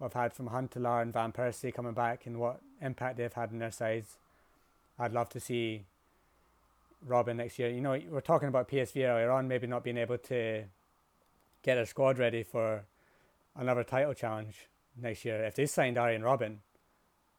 [0.01, 3.59] we've had from Huntelaar and Van Persie coming back, and what impact they've had in
[3.59, 4.16] their sides,
[4.98, 5.84] I'd love to see
[7.07, 7.70] Robben next year.
[7.70, 10.64] You know, we're talking about PSV earlier on, maybe not being able to
[11.62, 12.84] get their squad ready for
[13.57, 14.68] another title challenge
[15.01, 15.44] next year.
[15.44, 16.57] If they signed Arjen Robben,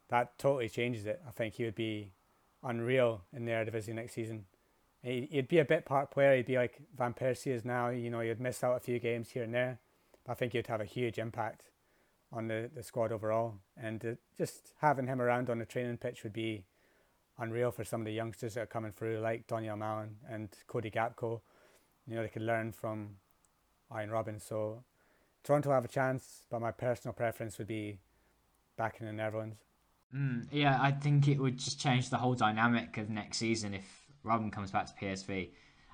[0.09, 1.21] that totally changes it.
[1.27, 2.11] I think he would be
[2.63, 4.45] unreal in the Eredivisie next season.
[5.01, 6.35] He, he'd be a bit part player.
[6.35, 7.89] He'd be like Van Persie is now.
[7.89, 9.79] You know, he'd miss out a few games here and there.
[10.25, 11.70] But I think he'd have a huge impact
[12.31, 13.55] on the, the squad overall.
[13.77, 16.63] And just having him around on the training pitch would be
[17.37, 20.91] unreal for some of the youngsters that are coming through, like Donyell Malen and Cody
[20.91, 21.41] Gakpo.
[22.07, 23.15] You know, they could learn from
[23.89, 24.41] Arjen Robben.
[24.41, 24.83] So
[25.43, 27.99] Toronto have a chance, but my personal preference would be
[28.77, 29.57] back in the Netherlands.
[30.15, 34.05] Mm, yeah, I think it would just change the whole dynamic of next season if
[34.25, 35.49] Robben comes back to PSV.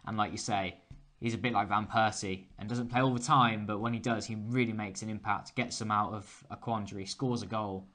[0.06, 0.76] And like you say,
[1.20, 4.00] he's a bit like Van Persie and doesn't play all the time, but when he
[4.00, 7.86] does, he really makes an impact, gets them out of a quandary, scores a goal.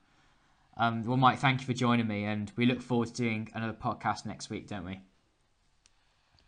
[0.77, 3.75] Um, well, Mike, thank you for joining me, and we look forward to doing another
[3.75, 5.01] podcast next week, don't we?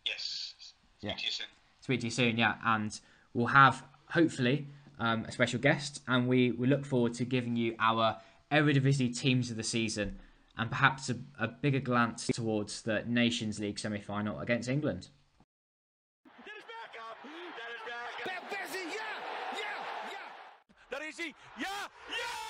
[0.05, 0.53] Yes.
[1.01, 1.11] Yeah.
[1.11, 1.47] Speak to you soon.
[1.81, 2.99] Speak to you soon, yeah, and
[3.33, 4.67] we'll have hopefully
[4.99, 8.17] um, a special guest, and we, we look forward to giving you our
[8.51, 10.19] Eredivisie teams of the season
[10.57, 15.09] and perhaps a, a bigger glance towards the Nations League semi final against England.
[16.45, 17.21] Dennis Bergkamp.
[17.23, 18.39] Dennis Bergkamp.
[18.39, 19.11] Van Persie, ja,
[19.61, 19.73] ja,
[20.11, 20.25] ja.
[20.89, 21.33] Daar is hij.
[21.57, 22.45] Ja, ja!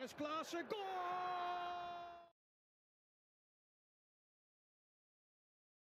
[0.00, 1.39] Daar is Klaassen, goal!